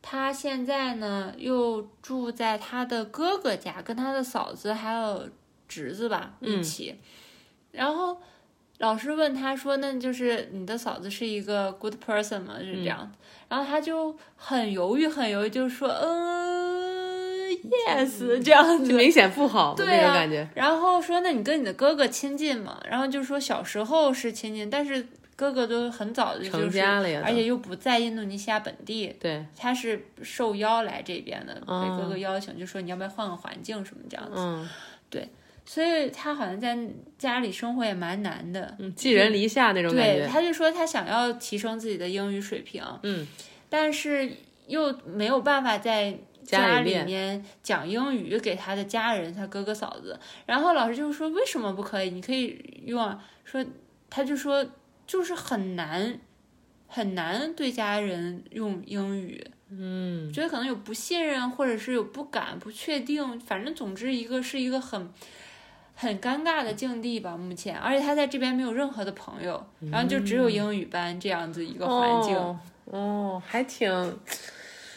[0.01, 5.29] 他现在呢又住在他的哥哥家，跟他的嫂子还有
[5.73, 6.95] 侄子吧一起，
[7.71, 8.21] 然后
[8.77, 13.11] 老师问他说：“那就是你的嫂子是一个 good person 吗？”是这样，
[13.49, 16.93] 然后他就很犹豫，很犹豫，就说：“嗯。”
[17.87, 20.47] yes，这样子明显不好，对啊，感觉。
[20.55, 22.81] 然后说，那你跟你的哥哥亲近吗？
[22.89, 25.05] 然后就说小时候是亲近，但是
[25.35, 29.15] 哥哥都很早就成家了呀，而且又不在印度尼西亚本地。
[29.19, 34.33] 对，他是受邀来这边的，被哥哥邀请，就说你要不要换个环境什么这样子。
[34.35, 34.67] 嗯，
[35.11, 35.29] 对，
[35.65, 36.77] 所以他好像在
[37.17, 40.25] 家里生活也蛮难的，寄人篱下那种感觉。
[40.25, 43.27] 对，他就说他想要提升自己的英语水平，嗯，
[43.69, 44.31] 但是
[44.67, 46.17] 又没有办法在。
[46.43, 52.09] 家里面讲英语给他的家人，他哥哥嫂子，然后老师就说为什么不可以？
[52.09, 53.65] 你可以用，说
[54.09, 54.65] 他就说
[55.07, 56.19] 就是很难
[56.85, 65.09] 很难对家人用英语，嗯，觉得可能有不信任，或者是有不敢、不确定，反正总之一个是一个很
[65.95, 67.35] 很尴尬的境地吧。
[67.37, 72.35] 目前，而且他在这边没有任何的朋友，然后就只有英语班这样子一个环境，
[72.85, 74.17] 哦，还挺。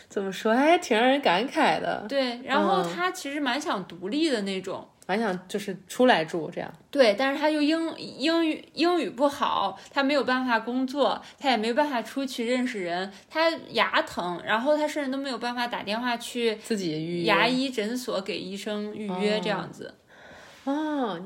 [0.09, 2.07] 怎么说还挺让人感慨的。
[2.09, 6.73] 对，然后他其实蛮想独立的那种，蛮想就是出来住这样。
[6.91, 19.93] 对，但是他又英英语英语不好，他没有办法工作，他也没办法出去认识人，他牙疼，然后他甚至都没有办法打电话去自己预牙医诊所给医生预约这样子。
[19.93, 20.06] 哦，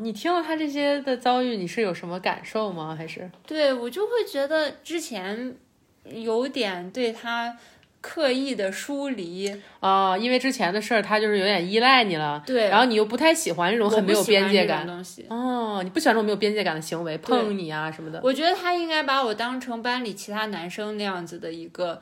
[0.01, 2.95] 你听了他这些的遭遇，你是有什么感受吗？
[2.97, 3.31] 还是？
[3.47, 5.57] 对我就会觉得之前
[6.05, 7.57] 有点对他。
[8.03, 12.43] 刻意的疏离啊，因为之前的事儿，他就是有点依赖你了。
[12.47, 15.27] 对，然后你又不太喜欢这种很没有边界感的东西。
[15.29, 18.19] 哦，你不喜欢这种没有边界感的行为，碰你啊什么的。
[18.25, 22.01] 我觉得他应该把我当成班里其他男生那样子的一个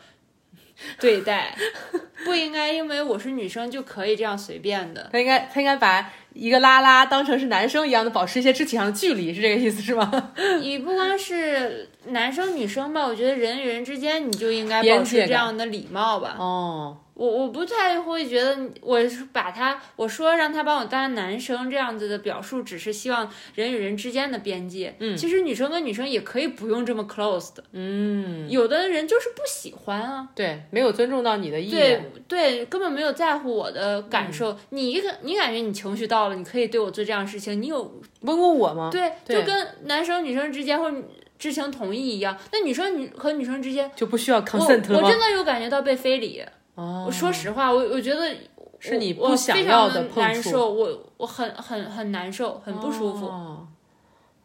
[1.01, 1.53] 对待，
[2.25, 5.11] 不应该因为我是女生就可以这样随便的。
[5.13, 6.13] 他应该，他应该把。
[6.39, 10.33] 一个拉拉当成是男生一样的保持一些肢体上的距离，是这个意思是吗？
[10.61, 16.37] 你不光是男生女生吧，我觉得人与人之间你就应该保持这样的礼貌吧。
[16.39, 16.97] 哦。
[17.19, 18.97] 我我不太会觉得，我
[19.33, 24.95] 把他我说让他把我当男生这样子的表述，只是希望人与人之间的边界。
[25.01, 27.65] 嗯，其实女生跟女生也可以不用这么 close 的。
[27.73, 30.29] 嗯，有的人就是不喜欢啊。
[30.37, 32.01] 对，没有尊重到你的意愿。
[32.29, 34.57] 对对，根本没有在乎我的感受。
[34.71, 37.83] 你一个你感觉你情绪到了，你可以对我做这样的事情，你有
[38.23, 38.91] 问过我吗？
[38.91, 40.97] 对，就跟男生女生之间或者
[41.39, 42.37] 知情同意一样。
[42.53, 46.45] 那女生女和女生之间就不需要 consent 了我真的有感觉到被非礼。
[46.75, 48.35] 我说实话，我我觉得
[48.79, 53.27] 是你不想要的难受，我我很很很难受，很不舒服。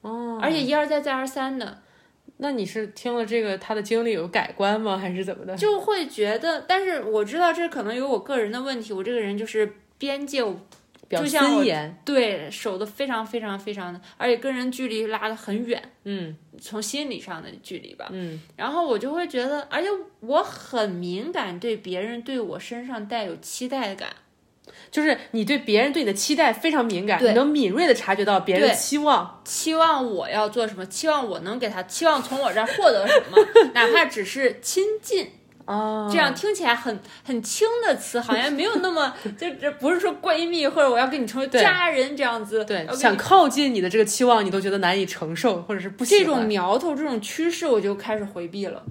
[0.01, 1.79] 哦，而且一而再再而三的。
[2.37, 4.97] 那你是听了这个他的经历有改观吗？
[4.97, 5.55] 还是怎么的？
[5.55, 8.91] 就会觉得，但是我知道这可能有我个人的问题。
[8.91, 10.43] 我这个人就是边界，
[11.21, 11.63] 就像我
[12.05, 15.81] 对守的非常非常非常的，而且跟人距离拉的很远。
[16.03, 16.35] 嗯。
[16.61, 19.87] 从心理上的距离吧，嗯，然后我就会觉得，而且
[20.21, 24.09] 我很敏感，对别人对我身上带有期待感，
[24.91, 33.37] 就是你对别人对你的期待非常敏感，你能敏锐的察觉到别人的期望，期望我要做什么，期望我能给他，期望从我这儿获得什么，
[33.73, 35.31] 哪怕只是亲近。
[35.65, 42.63] 哦，这样听起来很很轻的词，好像没有那么 就这不是说闺蜜或者我要跟你成为家人这样子。
[42.65, 48.83] 对，想靠近你的这个期望，你都觉得难以承受，或者是不这种苗头、这种趋势，我就开始回避了。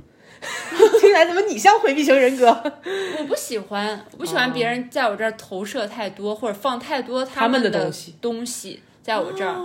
[0.98, 2.46] 听起来怎么你像回避型人格？
[3.18, 9.56] 我不喜欢，我不喜欢别人在我这儿投射太多，或者放太多他们的东西东西在我这儿。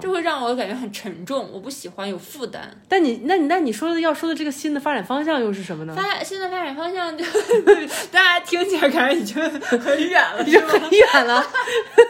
[0.00, 2.76] 这会让我感觉很沉重，我不喜欢有负担。
[2.88, 5.94] 但你，那你，那你说的要说的这个新的发展方向又是什么呢？
[5.94, 7.24] 发新的发展方向就
[8.10, 11.44] 大家听起来感觉已经很远了，已经很远了。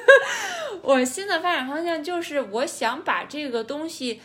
[0.80, 4.20] 我新的发展方向就是我想把这个东西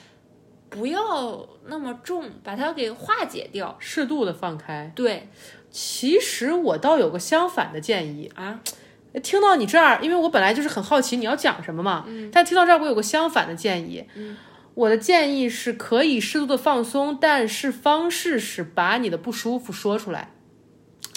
[0.70, 4.90] 不要那么重，把它给化解掉，适度的放开。
[4.96, 5.28] 对，
[5.70, 8.62] 其实我倒有个相反的建议啊。
[9.20, 14.38] 听到你这儿，因为我本来就是很好奇你要讲什么嘛，嗯，但听到这儿我有个相反的建议，嗯，
[14.74, 20.32] 我的建议是可以适度的放松，但是方式是把你的不舒服说出来。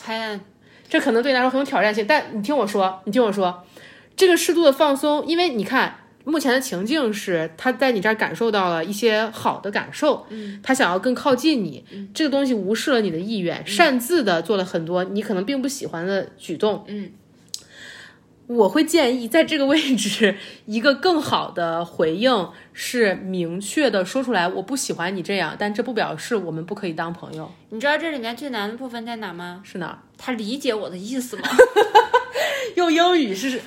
[0.02, 0.40] 嗨，
[0.88, 3.64] 这可能对你来说很有挑战性，但你听我说，你听我说，
[4.16, 5.96] 这个适度的放松，因为你看。
[6.22, 11.82] 目前的情境是，他在你这儿感受到了一些好的感受，嗯，他想要更靠近你，
[12.12, 17.10] 这个东西无视了你的意愿，擅自的做了很多你可能并不喜欢的举动，嗯，
[18.50, 20.36] 我会建议在这个位置
[20.66, 27.48] 一个更好的回应是明确的说出来，我不喜欢你这样，但这不表示我们不可以当朋友。
[27.68, 29.62] 你知道这里面最难的部分在哪吗？
[29.64, 30.02] 是哪？
[30.18, 31.48] 他理解我的意思吗？
[32.74, 33.60] 用英语是。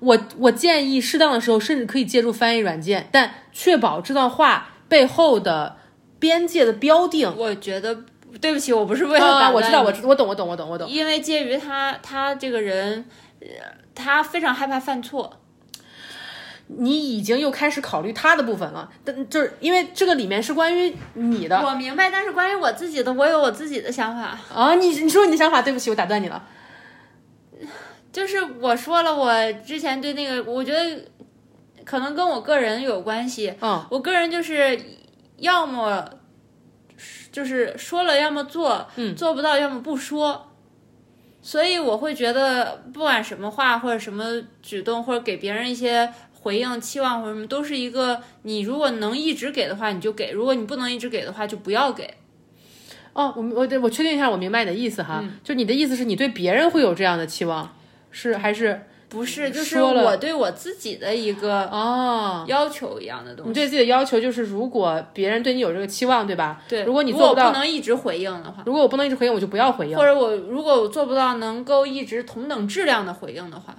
[0.00, 5.76] 我我建议适当的时候，甚至可以借助翻译软件，但确保这段话背后的
[6.18, 7.32] 边界的标定。
[7.36, 7.96] 我觉得，
[8.40, 10.90] 对不起，我不是为了打我知道，我我懂，我懂，我懂，我懂。
[10.90, 13.04] 因为介于他，他这个人，
[13.94, 15.38] 他非常害怕犯错。
[16.66, 21.60] 你已经又开始考虑他的部分了，但就是因为这个里面是关于你的。
[21.60, 24.38] 我明白，但是关于我自己的，我有我自己的想法。
[24.50, 26.42] 啊，你你说你的想法，对不起，我打断你了。
[28.10, 31.04] 就是我说了，我之前对那个，我觉得
[31.84, 33.54] 可能跟我个人有关系。
[33.60, 34.80] 嗯，我个人就是
[35.36, 36.08] 要么
[37.30, 40.53] 就是说了，要么做，嗯，做不到，要么不说。
[41.46, 44.24] 所以我会觉得，不管什么话或者什么
[44.62, 52.14] 举动，或者给别人一些回应、期望或者什么，都是一个你如果能一直给的话，你就给；如果你不能一直给的话，就不要给。
[53.12, 57.76] 哦，我我我确定一下，我明白你的意思哈，就你的意思是你对别人会有这样的期望。
[58.10, 59.50] 是还是不是？
[59.50, 63.48] 就是我对我自己的一个哦要求一样的东西。
[63.48, 66.60] 你对自己的要求就是，如果别人对你有这个期望，对吧？
[66.68, 66.82] 对。
[66.82, 69.96] 如果你做不到，不能一直回应的话，如果我不能一直回应，我就不要回应。
[69.96, 73.74] 或者我如果我做不到能够一直同等质量的回应的话。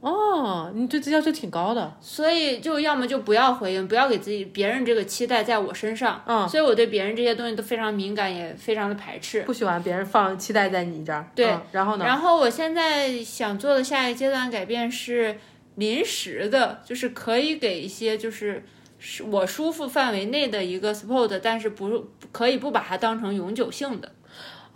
[0.00, 6.22] 哦，你对自己要求挺高的，所以就要么就不要回应，不要给自己别人这个期待在我身上。
[6.24, 11.28] 嗯，所以我对别人这些东西都非常敏感，也非常的排斥，不喜欢别人放期待在你这儿。
[11.34, 12.04] 对，然后呢？
[12.04, 15.36] 然后我现在想做的下一阶段改变是
[15.74, 18.64] 临时的，就是可以给一些就是
[19.00, 24.12] 是我舒服范围内的一个 support，但是不可以不把它当成永久性的。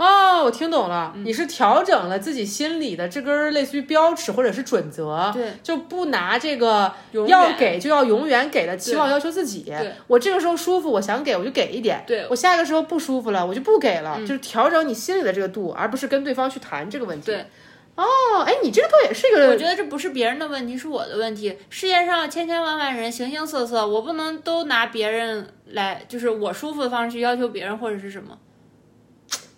[0.05, 6.92] 哦，我听懂了，你是调整了自己心里的这根类似于标尺或者是准则，对，就不拿这个
[7.28, 9.72] 要给就要永远给的期望要求自己。
[10.09, 17.26] 我这个时候舒服，我想给我就给一点，对我下一个时候不舒服了，我就不给了，就是调整你心里的这个度，而不是跟对方去谈这个问题。
[17.26, 17.46] 对，
[17.94, 18.05] 哦，
[18.44, 21.57] 哎，你这个倒也是一个，我觉得这不是别人的问题，是我的问题。
[21.70, 28.36] 世界上千千万万人，形形色色，我不能都拿别人来，就是我舒服的方式去要求别人或者是什么。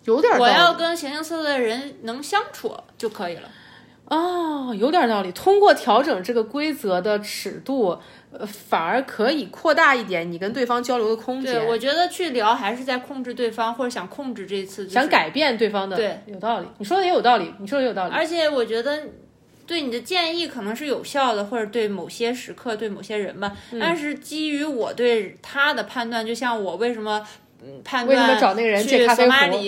[0.05, 3.49] 有点，我要跟形形色色的人能相处就可以了。
[4.07, 5.33] 哦，有点道理。
[5.33, 7.99] 通过调整这个规则的尺度，
[8.33, 11.55] 呃，反而可以扩大一点你跟对方交流的空间。
[11.55, 15.97] 对，我觉得去聊还是在控制对方，或者想控制这次，想改变对方的。
[15.97, 16.67] 对，有道理。
[16.77, 18.13] 你说的也有道理，你说的也有道理。
[18.13, 19.05] 而且我觉得
[19.67, 23.57] 对你的建议可能是有效的，或者对某些时刻、对某些人吧。
[23.81, 27.27] 但是基于我对他的判断，就像我为什么。
[27.85, 29.59] 判断为什么找那个人借咖啡壶？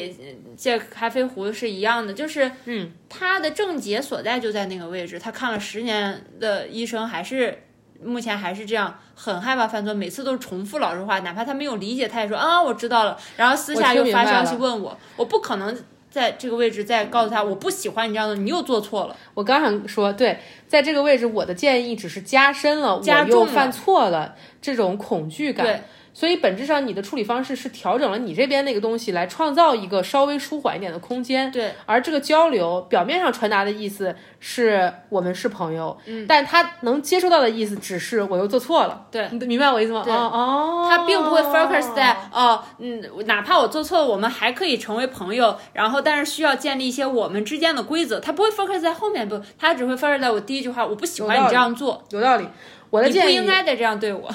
[0.57, 5.19] 借咖啡壶是一样的，就是嗯，他的症结所在就在那个位置。
[5.19, 7.65] 他看了十年的医生，还是
[8.03, 13.19] 目前还是这样，很害怕犯错，每次都是重复老实话，哪怕他没有理解，他也说啊，我知道了。
[13.37, 15.77] 然后私下又发消息问我，我不可能
[16.11, 19.17] 在这个位置再告诉他我不喜欢你这样的，你又做错了。
[19.35, 25.85] 我刚想说，对，在这个位置，我的建议只是加深了我又犯错了这种恐惧感。
[26.17, 31.53] 所以本质上，你的处理方式是调整了你这边那个东西，来创造一个稍微舒缓一点的空间。
[31.53, 39.05] 对，而这个交流表面上传达的意思是我们是朋友，嗯，但他能接收到的意思只是我又做错了。
[39.11, 40.01] 对，你明白我意思吗？
[40.03, 45.55] 对，哦，他并不会 focus 在哦，嗯，哪怕我做错了，我们还可以成为朋友。
[45.75, 48.19] 然后，但是需要建立一些我们之间的规则。
[48.19, 52.03] 他不会 focus 在后面，不，他只会 focus 在我第一句话，我不喜欢你这样做。
[52.09, 52.49] 有道理，
[52.89, 54.31] 我的建议，你不应该得这样对我。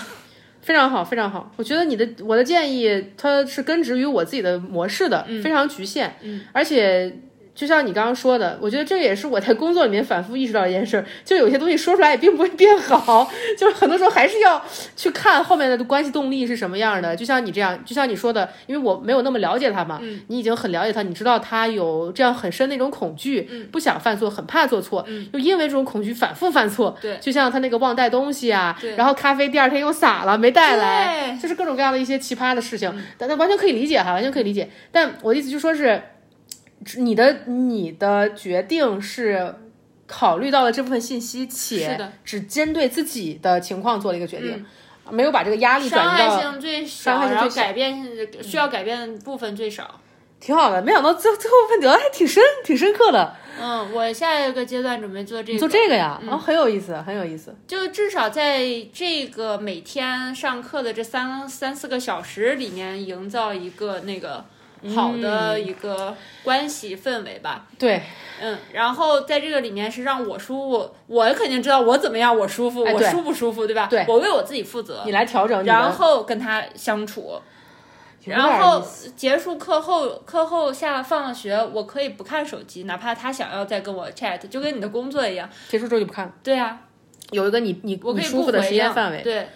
[0.62, 1.52] 非常好，非常好。
[1.58, 6.16] 我觉得你的我的建议，它是根植于我自己的模式的，非常局限。
[6.22, 7.12] 嗯，而且
[7.54, 14.64] 就像你刚刚说的，我觉得这也是我在工作里面反复意识到一件事，就有些东西说出来也并不会变好， 就是很多时候还是要
[14.96, 17.16] 去看后面的关系动力是什么样的。
[17.16, 23.42] 就像你这样，就像你说的，因为我没有那么了解他嘛，你已经很了解他，你知道他有这样很深的一种恐惧，
[23.72, 26.98] 不想犯错，很怕做错，又因为这种恐惧反复犯错。
[27.02, 34.70] 对，就像他那个忘带东西啊，然后咖啡第二天又洒了，没带来，就是各种各样的一些奇葩的事情，但他完全可以理解哈，完全可以理解。
[34.92, 36.02] 但我的意思就说是。
[36.98, 39.54] 你的你的决定是
[40.08, 44.66] 考虑到了这部分信息，且只针对自己的情况做了一个决定，
[45.10, 48.04] 没有把这个压力转移到伤害性最小，然后改变
[48.42, 50.02] 需要改变的部分最少，
[50.40, 50.82] 挺好的。
[50.82, 53.36] 没想到最最后部分得还挺深，挺深刻的。
[53.62, 57.56] 嗯，我下一个阶段准备做这个，做这个呀，然后很有意思，很有意思。
[57.68, 64.44] 就至少在这个每天上课的这三三四个小时里面，营造一个那个。
[64.90, 68.02] 好的一个关系氛围吧，对，
[68.42, 73.86] 嗯，然后在这个里面是让我舒服，我肯定知道我怎么样我舒服，我舒不舒服，对吧？
[73.88, 77.40] 对，我为我自己负责，你来调整，然后跟他相处，
[78.26, 78.84] 然后
[79.16, 86.34] 结束课后，课后下放了学，我可以不看手机，哪怕他想要再跟我 chat，就跟你的工作一样，结束之后就不看了。
[86.42, 86.80] 对呀，
[87.30, 89.48] 有一个你你我可以舒服的时间范围，对，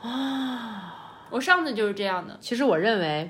[0.00, 2.38] 啊，我上次就是这样的。
[2.40, 3.28] 其实我认为。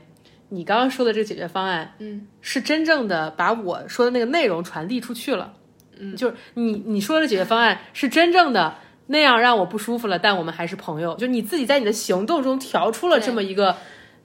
[0.51, 5.53] 你刚刚说的这个解决方案，嗯，是真正的把我说的那个内容传递出去了，
[5.99, 8.77] 嗯，就是你你说的解决方案是真正的
[9.09, 13.77] 那样让我不舒服了，但我们还是朋友，就你自己在你的行动中调出了这么一个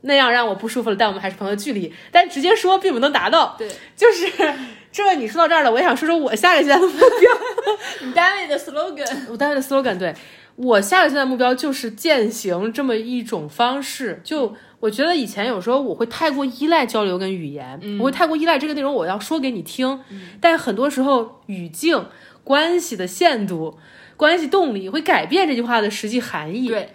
[0.02, 4.32] 那样让我不舒服了，但我们还是朋友的距离，但直接说并不能达到，对，就是
[4.92, 7.32] 这你说到这儿了，我也想说说我下个阶段的目标，
[8.08, 10.14] 你单位的 slogan，我单位的 slogan，对。
[10.56, 14.56] 我下个阶段目标就是践行这么一种方式，就。
[14.84, 19.98] 我觉得以前有时候我会太过依赖交流跟语言，我会太过依赖这个内容，我要说给你听。
[20.42, 22.06] 但很多时候语境、
[22.44, 23.78] 关系的限度、
[24.18, 26.68] 关系动力会改变这句话的实际含义。
[26.68, 26.90] 对，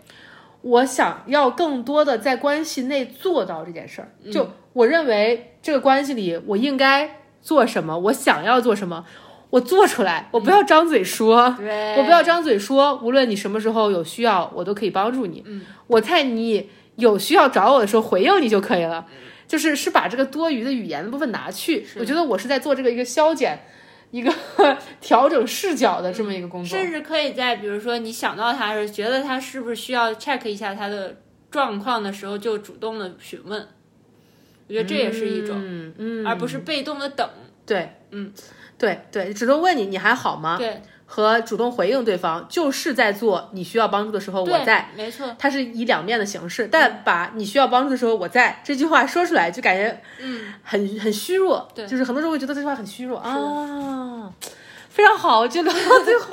[0.60, 4.10] 我想要更多的在关系内做到这件事儿。
[4.30, 9.06] 就我认为这个关系里我应该做什么，我想要做什么，
[9.48, 11.56] 我做出来，我不要张嘴说，
[11.96, 15.42] 我不要张嘴说，无论你什么时候有需要，我都可以帮助你。
[15.86, 16.68] 我在你。
[16.98, 19.06] 有需要找我的时候回应你就可以了，
[19.46, 21.86] 就是是把这个多余的语言的部分拿去。
[21.98, 23.58] 我觉得我是在做这个一个消减，
[24.10, 24.34] 一个
[25.00, 26.76] 调整视角的这么一个工作。
[26.76, 31.16] 甚至可以在比如说你想到他是觉得他是不是需要 check 一下他的
[31.50, 33.66] 状况的时候，就主动的询问。
[34.66, 35.56] 我觉得这也是一种，
[35.96, 37.26] 嗯，而不是被动的等。
[37.64, 38.32] 对，嗯，
[38.76, 40.58] 对对，主动问你你还好吗？
[40.58, 40.82] 对。
[41.10, 54.30] 和主动回应对方，就是在做你需要帮助的时候我在，没错，它是以两面的形式，但把你需要帮助的时候我在这句话说出来，就感觉嗯很很虚弱，对，就是很多时候会觉得这句话很虚弱啊。
[54.90, 56.26] 非常好，就聊到 最后，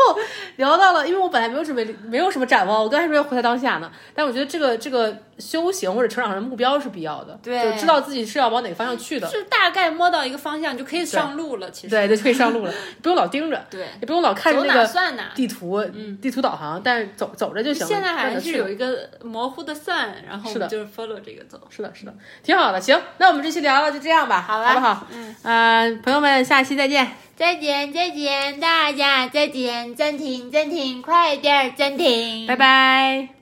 [0.55, 3.91] 聊到了，因为我本来没有准备，没有什么展望，我刚才说要活在当下呢。
[4.15, 11.69] 但我觉得这个这个修行或者成长上的目标是必要的，对，就知道自己是要往哪个方向去的，就大概摸到一个方向就可以上路了。
[11.71, 17.85] 其实对，就可以上路了， 不用老盯着，对，也不用老看着那个算地图，嗯，地图导航，但是走走着就行。
[17.85, 21.59] 现在还是有一个模糊的算，然后就是 follow 这个走。
[21.69, 22.13] 是的，是的，
[22.43, 22.79] 挺好的。
[22.79, 25.07] 行，那我们这期聊了就这样吧，好不好？
[25.11, 27.11] 嗯，呃，朋友们，下期再见。
[27.35, 33.35] 再见，再见，大家再见，暂停，暂停，快点暂停，拜拜。